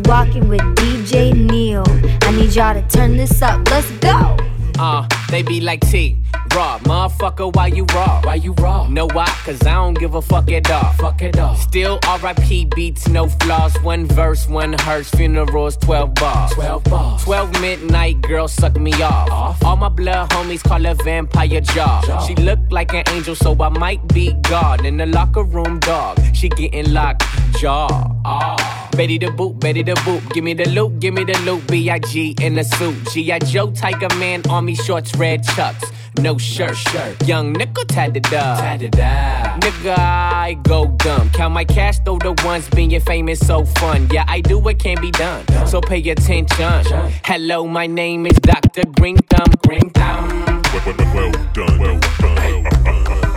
walking 0.07 0.47
with 0.47 0.61
DJ 0.77 1.33
Neil. 1.33 1.83
I 2.21 2.31
need 2.31 2.55
y'all 2.55 2.73
to 2.73 2.81
turn 2.87 3.17
this 3.17 3.41
up. 3.41 3.69
Let's 3.69 3.91
go. 3.99 4.37
Uh, 4.79 5.07
they 5.29 5.41
be 5.41 5.59
like 5.59 5.81
T. 5.81 6.17
Raw, 6.55 6.79
motherfucker, 6.79 7.53
why 7.55 7.67
you 7.67 7.83
raw? 7.93 8.21
Why 8.23 8.35
you 8.35 8.53
raw? 8.53 8.87
Know 8.87 9.07
why? 9.07 9.27
Cause 9.43 9.61
I 9.63 9.73
don't 9.73 9.95
give 9.95 10.15
a 10.15 10.21
fuck 10.21 10.49
at 10.51 10.69
all. 10.71 10.93
Fuck 10.93 11.21
it 11.21 11.37
all. 11.37 11.55
Still 11.55 11.99
RIP 12.23 12.69
beats, 12.75 13.07
no 13.07 13.27
flaws. 13.27 13.75
One 13.81 14.05
verse, 14.05 14.47
one 14.47 14.73
hearse. 14.73 15.09
Funerals, 15.09 15.77
12 15.77 16.13
bars. 16.15 16.51
12 16.53 16.83
bars. 16.85 17.23
12 17.23 17.61
midnight, 17.61 18.21
girl, 18.21 18.47
suck 18.47 18.79
me 18.79 18.93
off. 19.01 19.29
off. 19.31 19.63
All 19.63 19.77
my 19.77 19.89
blood 19.89 20.29
homies 20.29 20.63
call 20.63 20.83
her 20.83 20.95
vampire 20.95 21.61
jaw. 21.61 22.01
jaw. 22.05 22.25
She 22.25 22.35
look 22.35 22.59
like 22.69 22.93
an 22.93 23.03
angel, 23.09 23.35
so 23.35 23.55
I 23.59 23.69
might 23.69 24.07
be 24.09 24.33
God. 24.43 24.85
In 24.85 24.97
the 24.97 25.05
locker 25.05 25.43
room, 25.43 25.79
dog. 25.79 26.19
She 26.33 26.49
getting 26.49 26.93
locked, 26.93 27.23
jaw. 27.59 27.87
Oh. 28.25 28.86
Betty 28.91 29.17
the 29.17 29.31
boot, 29.31 29.59
Betty 29.59 29.83
the 29.83 29.95
boot. 30.05 30.23
Give 30.33 30.43
me 30.43 30.53
the 30.53 30.69
loot, 30.69 30.99
give 30.99 31.13
me 31.13 31.23
the 31.23 31.37
loot. 31.39 31.67
B.I.G. 31.67 32.35
in 32.41 32.55
the 32.55 32.63
suit. 32.63 32.95
G.I. 33.11 33.39
Joe, 33.39 33.71
Tiger 33.71 34.13
Man, 34.15 34.41
army 34.49 34.75
shorts, 34.75 35.15
red 35.15 35.43
chucks. 35.43 35.91
No 36.19 36.37
shirt, 36.37 36.75
shirt. 36.75 37.27
Young 37.27 37.53
nickel 37.53 37.85
tatted 37.85 38.25
up. 38.33 38.59
Tatted 38.59 38.99
up. 38.99 39.61
Nigga, 39.61 39.95
I 39.97 40.57
go 40.63 40.87
dumb. 40.97 41.29
Count 41.29 41.53
my 41.53 41.63
cash, 41.63 41.99
though 41.99 42.17
the 42.17 42.33
ones 42.43 42.67
being 42.69 42.99
famous 43.01 43.39
so 43.39 43.65
fun. 43.65 44.07
Yeah, 44.11 44.25
I 44.27 44.41
do 44.41 44.57
what 44.57 44.79
can 44.79 44.99
be 44.99 45.11
done. 45.11 45.45
So 45.67 45.79
pay 45.79 46.01
attention. 46.09 46.83
Hello, 47.23 47.67
my 47.67 47.85
name 47.85 48.25
is 48.25 48.37
Dr. 48.37 48.83
Green 48.99 49.17
Thumb. 49.29 49.53
Green 49.65 49.89
Thumb. 49.91 50.27
Well, 50.73 50.83
well, 50.85 51.13
well 51.13 51.31
done, 51.53 51.79
well 51.79 51.99
done. 52.19 52.37
In 52.43 53.36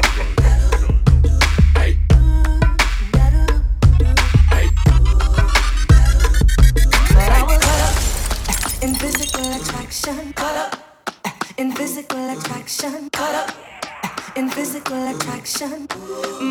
attraction, 9.91 10.33
caught 10.35 10.57
up. 10.57 10.77
Eh, 11.25 11.33
in 11.59 11.73
physical 11.73 12.31
attraction, 12.31 13.11
caught 13.11 13.35
up. 13.35 13.57
Eh, 14.05 14.41
in 14.41 14.49
physical 14.49 15.09
attraction, 15.09 15.89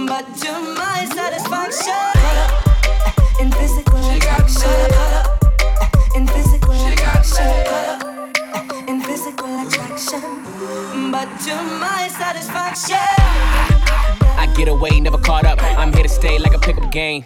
but 0.08 0.26
to 0.42 0.52
my 0.76 1.08
satisfaction, 1.16 1.94
caught 2.20 2.40
up. 2.44 2.68
Eh, 3.08 3.44
in 3.44 3.52
physical 3.52 3.98
attraction, 4.12 4.76
caught 4.92 5.14
up. 5.16 6.16
In 6.16 6.28
physical 6.28 6.74
attraction, 6.74 7.46
caught 7.70 8.04
up. 8.04 8.90
In 8.90 9.02
physical 9.02 9.52
attraction, 9.66 10.22
but 11.12 11.30
to 11.46 11.56
my 11.80 12.10
satisfaction. 12.10 12.98
I 14.36 14.54
get 14.58 14.68
away, 14.68 15.00
never 15.00 15.18
caught 15.18 15.46
up. 15.46 15.60
I'm 15.64 15.94
here 15.94 16.04
to 16.04 16.10
stay 16.10 16.40
like 16.40 16.54
a 16.54 16.60
pickup 16.60 16.92
game. 16.92 17.24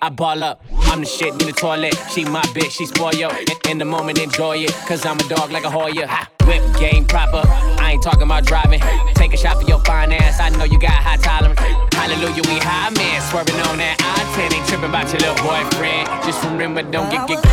I 0.00 0.10
ball 0.10 0.44
up, 0.44 0.62
I'm 0.88 1.00
the 1.00 1.06
shit 1.06 1.32
in 1.32 1.46
the 1.46 1.52
toilet. 1.52 1.94
She 2.10 2.24
my 2.24 2.40
bitch, 2.56 2.70
she 2.72 2.86
spoil 2.86 3.14
yo. 3.14 3.28
In, 3.68 3.76
the 3.78 3.84
moment, 3.84 4.18
enjoy 4.18 4.56
it. 4.58 4.72
Cause 4.88 5.04
I'm 5.04 5.18
a 5.18 5.28
dog 5.28 5.50
like 5.52 5.64
a 5.64 5.70
Hoya. 5.70 6.06
Ha, 6.06 6.28
whip 6.46 6.62
game 6.80 7.04
proper. 7.04 7.42
I 7.80 7.92
ain't 7.92 8.02
talking 8.02 8.22
about 8.22 8.46
driving. 8.46 8.80
Take 9.14 9.34
a 9.34 9.36
shot 9.36 9.60
for 9.60 9.68
your 9.68 9.80
fine 9.84 10.12
ass. 10.12 10.40
I 10.40 10.48
know 10.48 10.64
you 10.64 10.78
got 10.78 10.92
high 10.92 11.16
tolerance. 11.16 11.60
Hallelujah, 11.92 12.42
we 12.48 12.58
high 12.58 12.90
man. 12.90 13.20
Swerving 13.30 13.60
on 13.68 13.76
that 13.78 14.00
I 14.00 14.24
10. 14.34 14.54
Ain't 14.54 14.66
tripping 14.66 14.88
about 14.88 15.12
your 15.12 15.20
little 15.28 15.44
boyfriend. 15.44 16.08
Just 16.24 16.42
remember, 16.44 16.82
don't 16.82 17.10
get 17.10 17.28
get. 17.28 17.44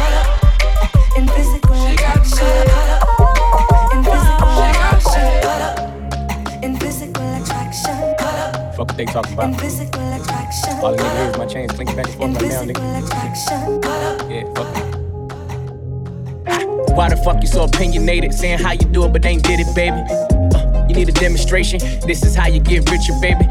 In 1.17 1.27
physical 1.27 1.75
attraction, 1.75 2.47
in 3.91 4.03
physical 4.03 4.47
attraction, 4.63 5.27
in 6.63 6.75
physical 6.77 7.27
attraction, 7.35 8.15
Fuck 8.75 8.87
what 8.87 8.97
they 8.97 9.05
talking 9.05 9.33
in 9.33 9.39
about. 9.39 10.04
All 10.85 10.93
nigga 10.95 11.17
hear 11.17 11.29
is 11.31 11.37
my 11.39 11.47
chains 11.47 11.71
clinking 11.71 11.95
back 11.95 12.05
and 12.05 12.15
forth 12.15 12.39
right 12.43 12.51
now, 12.51 12.61
nigga. 12.63 12.79
Yeah, 14.29 14.53
fuck 14.53 14.77
it. 14.77 14.85
Why 16.93 17.09
the 17.09 17.17
fuck 17.17 17.41
you 17.41 17.47
so 17.47 17.63
opinionated? 17.63 18.35
Saying 18.35 18.59
how 18.59 18.73
you 18.73 18.85
do 18.85 19.03
it, 19.05 19.11
but 19.11 19.25
ain't 19.25 19.43
did 19.43 19.59
it, 19.59 19.75
baby. 19.75 19.97
Uh, 20.55 20.85
you 20.87 20.93
need 20.93 21.09
a 21.09 21.11
demonstration. 21.11 21.79
This 22.05 22.23
is 22.23 22.35
how 22.35 22.45
you 22.45 22.59
get 22.59 22.87
richer, 22.91 23.13
baby. 23.19 23.47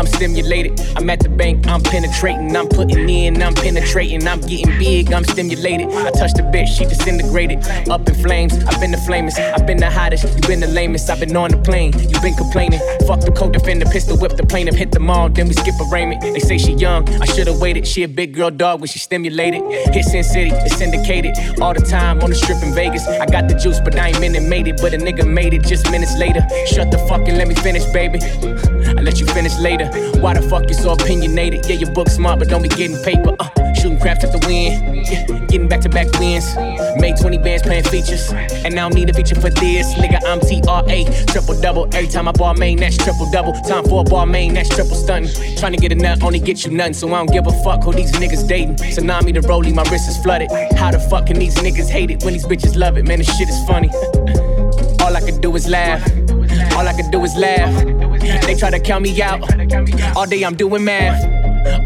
I'm 0.00 0.06
stimulated. 0.06 0.80
I'm 0.96 1.10
at 1.10 1.20
the 1.20 1.28
bank. 1.28 1.66
I'm 1.66 1.82
penetrating. 1.82 2.56
I'm 2.56 2.68
putting 2.68 3.06
in. 3.10 3.42
I'm 3.42 3.52
penetrating. 3.52 4.26
I'm 4.26 4.40
getting 4.40 4.78
big. 4.78 5.12
I'm 5.12 5.24
stimulated. 5.24 5.88
I 5.88 6.10
touched 6.12 6.36
the 6.36 6.42
bitch. 6.42 6.68
She 6.68 6.86
disintegrated. 6.86 7.58
Up 7.90 8.08
in 8.08 8.14
flames. 8.14 8.54
I've 8.64 8.80
been 8.80 8.92
the 8.92 8.96
flamest. 8.96 9.38
I've 9.38 9.66
been 9.66 9.76
the 9.76 9.90
hottest. 9.90 10.24
You 10.24 10.40
been 10.48 10.60
the 10.60 10.68
lamest. 10.68 11.10
I've 11.10 11.20
been 11.20 11.36
on 11.36 11.50
the 11.50 11.58
plane. 11.58 11.92
You 11.98 12.18
been 12.22 12.34
complaining. 12.34 12.80
Fuck 13.06 13.20
the 13.20 13.30
co-defender. 13.30 13.84
Pistol 13.90 14.16
whip 14.16 14.38
the 14.38 14.46
plaintiff. 14.46 14.74
Hit 14.74 14.90
the 14.90 15.00
mall. 15.00 15.28
Then 15.28 15.48
we 15.48 15.52
skip 15.52 15.74
a 15.78 15.84
arraignment. 15.92 16.22
They 16.22 16.40
say 16.40 16.56
she 16.56 16.72
young. 16.72 17.06
I 17.20 17.26
should've 17.26 17.60
waited. 17.60 17.86
She 17.86 18.02
a 18.02 18.08
big 18.08 18.32
girl 18.32 18.50
dog 18.50 18.80
when 18.80 18.88
she 18.88 18.98
stimulated. 18.98 19.60
Hit 19.92 20.06
Sin 20.06 20.24
City. 20.24 20.50
It's 20.50 20.76
syndicated. 20.76 21.36
All 21.60 21.74
the 21.74 21.80
time 21.82 22.22
on 22.22 22.30
the 22.30 22.36
strip 22.36 22.62
in 22.62 22.72
Vegas. 22.72 23.06
I 23.06 23.26
got 23.26 23.48
the 23.48 23.54
juice, 23.54 23.80
but 23.80 23.94
I 23.96 24.08
ain't 24.08 24.20
minute 24.20 24.44
made 24.44 24.66
it. 24.66 24.80
But 24.80 24.94
a 24.94 24.96
nigga 24.96 25.28
made 25.28 25.52
it 25.52 25.62
just 25.64 25.90
minutes 25.90 26.16
later. 26.16 26.40
Shut 26.68 26.90
the 26.90 26.96
fuck 27.06 27.28
and 27.28 27.36
let 27.36 27.48
me 27.48 27.54
finish, 27.54 27.84
baby. 27.92 28.18
I 28.86 29.02
let 29.02 29.20
you 29.20 29.26
finish 29.26 29.56
later. 29.58 29.86
Why 30.20 30.34
the 30.34 30.42
fuck 30.42 30.68
you 30.68 30.74
so 30.74 30.92
opinionated? 30.92 31.66
Yeah, 31.66 31.76
your 31.76 31.92
book 31.92 32.08
smart, 32.08 32.38
but 32.38 32.48
don't 32.48 32.62
be 32.62 32.68
getting 32.68 32.96
paper. 33.02 33.36
Uh, 33.38 33.72
shooting 33.74 33.98
craps 33.98 34.24
at 34.24 34.32
the 34.32 34.44
wind. 34.46 35.06
Yeah, 35.06 35.26
getting 35.46 35.68
back 35.68 35.80
to 35.82 35.88
back 35.88 36.06
wins. 36.18 36.54
Made 37.00 37.16
20 37.16 37.38
bands 37.38 37.62
playing 37.62 37.84
features. 37.84 38.30
And 38.32 38.74
I 38.74 38.88
don't 38.88 38.94
need 38.94 39.10
a 39.10 39.14
feature 39.14 39.34
for 39.34 39.50
this. 39.50 39.94
Nigga, 39.94 40.20
I'm 40.26 40.40
TRA. 40.40 41.26
Triple 41.26 41.60
double. 41.60 41.84
Every 41.94 42.08
time 42.08 42.28
I 42.28 42.32
ball 42.32 42.54
main, 42.54 42.78
that's 42.78 42.96
triple 42.96 43.30
double. 43.30 43.52
Time 43.62 43.84
for 43.84 44.00
a 44.02 44.04
ball 44.04 44.26
main, 44.26 44.54
that's 44.54 44.68
triple 44.68 44.96
stunting. 44.96 45.56
Trying 45.56 45.72
to 45.72 45.78
get 45.78 45.92
a 45.92 45.94
nut, 45.94 46.22
only 46.22 46.38
get 46.38 46.64
you 46.64 46.70
nothing. 46.70 46.94
So 46.94 47.08
I 47.08 47.18
don't 47.18 47.32
give 47.32 47.46
a 47.46 47.62
fuck 47.62 47.84
who 47.84 47.92
these 47.92 48.12
niggas 48.12 48.46
dating. 48.46 48.76
Tsunami 48.76 49.34
the 49.34 49.40
rollie, 49.40 49.74
my 49.74 49.82
wrist 49.90 50.08
is 50.08 50.16
flooded. 50.18 50.50
How 50.76 50.90
the 50.90 51.00
fuck 51.00 51.26
can 51.26 51.38
these 51.38 51.56
niggas 51.56 51.88
hate 51.88 52.10
it 52.10 52.22
when 52.24 52.34
these 52.34 52.46
bitches 52.46 52.76
love 52.76 52.96
it? 52.96 53.06
Man, 53.06 53.18
this 53.18 53.36
shit 53.36 53.48
is 53.48 53.66
funny. 53.66 53.90
All 55.10 55.16
I 55.16 55.22
can 55.22 55.40
do 55.40 55.56
is 55.56 55.66
laugh. 55.66 56.08
All 56.76 56.86
I 56.86 56.92
can 56.92 57.10
do 57.10 57.24
is 57.24 57.34
laugh. 57.34 57.74
They 58.46 58.54
try 58.54 58.70
to 58.70 58.78
count 58.78 59.02
me 59.02 59.20
out. 59.20 59.42
All 60.16 60.24
day 60.24 60.44
I'm 60.44 60.54
doing 60.54 60.84
math. 60.84 61.20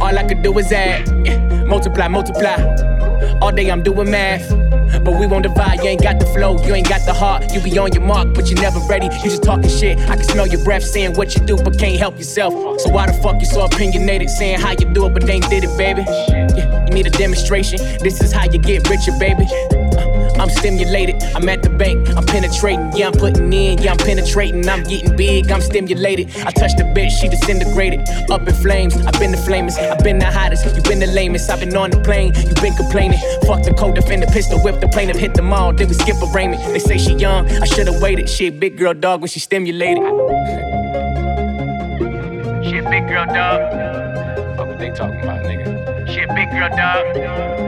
All 0.02 0.18
I 0.18 0.24
can 0.24 0.42
do 0.42 0.58
is 0.58 0.70
add. 0.70 1.08
Multiply, 1.66 2.08
multiply. 2.08 2.58
All 3.40 3.50
day 3.50 3.70
I'm 3.70 3.82
doing 3.82 4.10
math. 4.10 4.46
But 5.02 5.18
we 5.18 5.26
won't 5.26 5.44
divide. 5.44 5.78
You 5.78 5.88
ain't 5.88 6.02
got 6.02 6.20
the 6.20 6.26
flow, 6.26 6.62
you 6.66 6.74
ain't 6.74 6.86
got 6.86 7.06
the 7.06 7.14
heart. 7.14 7.50
You 7.50 7.62
be 7.62 7.78
on 7.78 7.94
your 7.94 8.02
mark, 8.02 8.34
but 8.34 8.50
you 8.50 8.56
never 8.56 8.78
ready. 8.90 9.06
You 9.06 9.22
just 9.22 9.42
talking 9.42 9.70
shit. 9.70 9.98
I 10.00 10.16
can 10.16 10.24
smell 10.24 10.46
your 10.46 10.62
breath 10.62 10.82
saying 10.82 11.14
what 11.14 11.34
you 11.34 11.40
do, 11.46 11.56
but 11.56 11.78
can't 11.78 11.98
help 11.98 12.18
yourself. 12.18 12.52
So 12.82 12.90
why 12.90 13.06
the 13.06 13.14
fuck 13.22 13.40
you 13.40 13.46
so 13.46 13.64
opinionated? 13.64 14.28
Saying 14.28 14.60
how 14.60 14.72
you 14.72 14.84
do 14.92 15.06
it, 15.06 15.14
but 15.14 15.26
ain't 15.30 15.48
did 15.48 15.64
it, 15.64 15.74
baby. 15.78 16.04
Yeah, 16.06 16.84
you 16.84 16.92
need 16.92 17.06
a 17.06 17.10
demonstration. 17.10 17.78
This 18.00 18.20
is 18.20 18.32
how 18.32 18.44
you 18.44 18.58
get 18.58 18.86
richer, 18.90 19.12
baby. 19.18 19.46
I'm 20.44 20.50
stimulated. 20.50 21.22
I'm 21.34 21.48
at 21.48 21.62
the 21.62 21.70
bank. 21.70 22.06
I'm 22.14 22.26
penetrating. 22.26 22.92
Yeah, 22.94 23.06
I'm 23.06 23.14
putting 23.14 23.50
in. 23.50 23.78
Yeah, 23.78 23.92
I'm 23.92 23.96
penetrating. 23.96 24.68
I'm 24.68 24.82
getting 24.82 25.16
big. 25.16 25.50
I'm 25.50 25.62
stimulated. 25.62 26.36
I 26.44 26.50
touched 26.50 26.76
the 26.76 26.84
bitch. 26.84 27.12
She 27.18 27.28
disintegrated. 27.28 28.06
Up 28.30 28.46
in 28.46 28.54
flames. 28.54 28.94
I've 28.94 29.18
been 29.18 29.30
the 29.30 29.38
flamest. 29.38 29.78
I've 29.78 30.04
been 30.04 30.18
the 30.18 30.26
hottest. 30.26 30.66
you've 30.66 30.84
been 30.84 31.00
the 31.00 31.06
lamest. 31.06 31.48
I've 31.48 31.60
been 31.60 31.74
on 31.74 31.92
the 31.92 32.00
plane. 32.00 32.34
you've 32.34 32.60
been 32.60 32.74
complaining. 32.74 33.18
Fuck 33.46 33.62
the 33.62 33.72
co-defender. 33.72 34.26
Pistol 34.26 34.60
whip 34.62 34.82
the 34.82 34.88
plaintiff. 34.88 35.16
Hit 35.16 35.32
the 35.32 35.40
mall. 35.40 35.72
Then 35.72 35.88
we 35.88 35.94
skip 35.94 36.16
a 36.16 36.26
arraignment. 36.26 36.62
They 36.62 36.78
say 36.78 36.98
she 36.98 37.14
young. 37.14 37.48
I 37.48 37.64
should've 37.64 38.02
waited. 38.02 38.28
She 38.28 38.48
a 38.48 38.52
big 38.52 38.76
girl 38.76 38.92
dog 38.92 39.22
when 39.22 39.28
she 39.28 39.40
stimulated. 39.40 40.04
She 42.68 42.76
a 42.76 42.90
big 42.90 43.08
girl 43.08 43.24
dog. 43.24 44.58
Fuck 44.58 44.66
what 44.68 44.78
they 44.78 44.90
talking 44.90 45.20
about, 45.20 45.42
nigga. 45.46 46.06
She 46.12 46.20
a 46.20 46.34
big 46.34 46.50
girl 46.50 46.68
dog. 46.68 47.63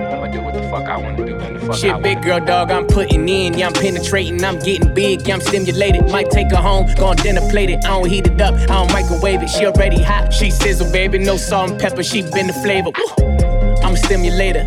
Fuck 0.79 0.89
I 0.89 0.97
wanna 0.97 1.17
do. 1.17 1.37
When 1.37 1.55
the 1.55 1.61
fuck 1.61 1.77
Shit, 1.77 2.03
big 2.03 2.23
girl 2.23 2.41
dog, 2.41 2.71
I'm 2.71 2.87
putting 2.87 3.29
in. 3.29 3.59
Yeah, 3.59 3.69
I'm 3.69 3.73
penetrating. 3.73 4.43
I'm 4.45 4.59
getting 4.59 4.93
big. 4.95 5.27
Yeah, 5.27 5.35
I'm 5.35 5.41
stimulated. 5.41 6.11
Might 6.11 6.31
take 6.31 6.51
her 6.51 6.57
home, 6.57 6.87
go 6.97 7.07
on 7.07 7.17
dinner 7.17 7.41
plate 7.51 7.71
it. 7.71 7.85
I 7.85 7.89
don't 7.89 8.09
heat 8.09 8.27
it 8.27 8.41
up. 8.41 8.55
I 8.55 8.67
don't 8.67 8.93
microwave 8.93 9.43
it. 9.43 9.49
She 9.49 9.67
already 9.67 10.03
hot. 10.03 10.33
She 10.33 10.51
sizzle, 10.51 10.91
baby. 10.93 11.19
No 11.19 11.37
salt 11.37 11.71
and 11.71 11.81
pepper. 11.81 12.03
She 12.03 12.23
been 12.23 12.47
the 12.47 12.53
flavor. 12.65 12.91
I'm 13.83 13.95
a 13.95 13.97
stimulator. 13.97 14.65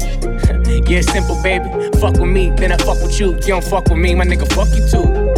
yeah, 0.90 1.02
simple, 1.02 1.42
baby. 1.44 1.70
Fuck 2.00 2.14
with 2.14 2.30
me, 2.30 2.52
then 2.52 2.72
I 2.72 2.78
fuck 2.78 3.02
with 3.02 3.20
you. 3.20 3.34
You 3.34 3.40
don't 3.40 3.64
fuck 3.64 3.90
with 3.90 3.98
me, 3.98 4.16
my 4.16 4.26
nigga, 4.26 4.48
fuck 4.54 4.70
you 4.70 4.88
too. 4.88 5.29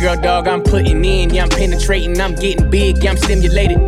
Real 0.00 0.20
dog, 0.20 0.48
I'm 0.48 0.62
putting 0.62 1.04
in. 1.04 1.30
Yeah, 1.30 1.44
I'm 1.44 1.48
penetrating, 1.50 2.20
I'm 2.20 2.34
getting 2.34 2.70
big, 2.70 3.02
yeah, 3.02 3.10
I'm 3.10 3.16
stimulated. 3.16 3.78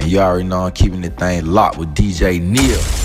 And 0.00 0.10
you 0.10 0.18
already 0.18 0.44
know 0.44 0.66
I'm 0.66 0.72
keeping 0.72 1.00
the 1.00 1.10
thing 1.10 1.46
locked 1.46 1.78
with 1.78 1.94
DJ 1.94 2.40
Neil. 2.40 3.03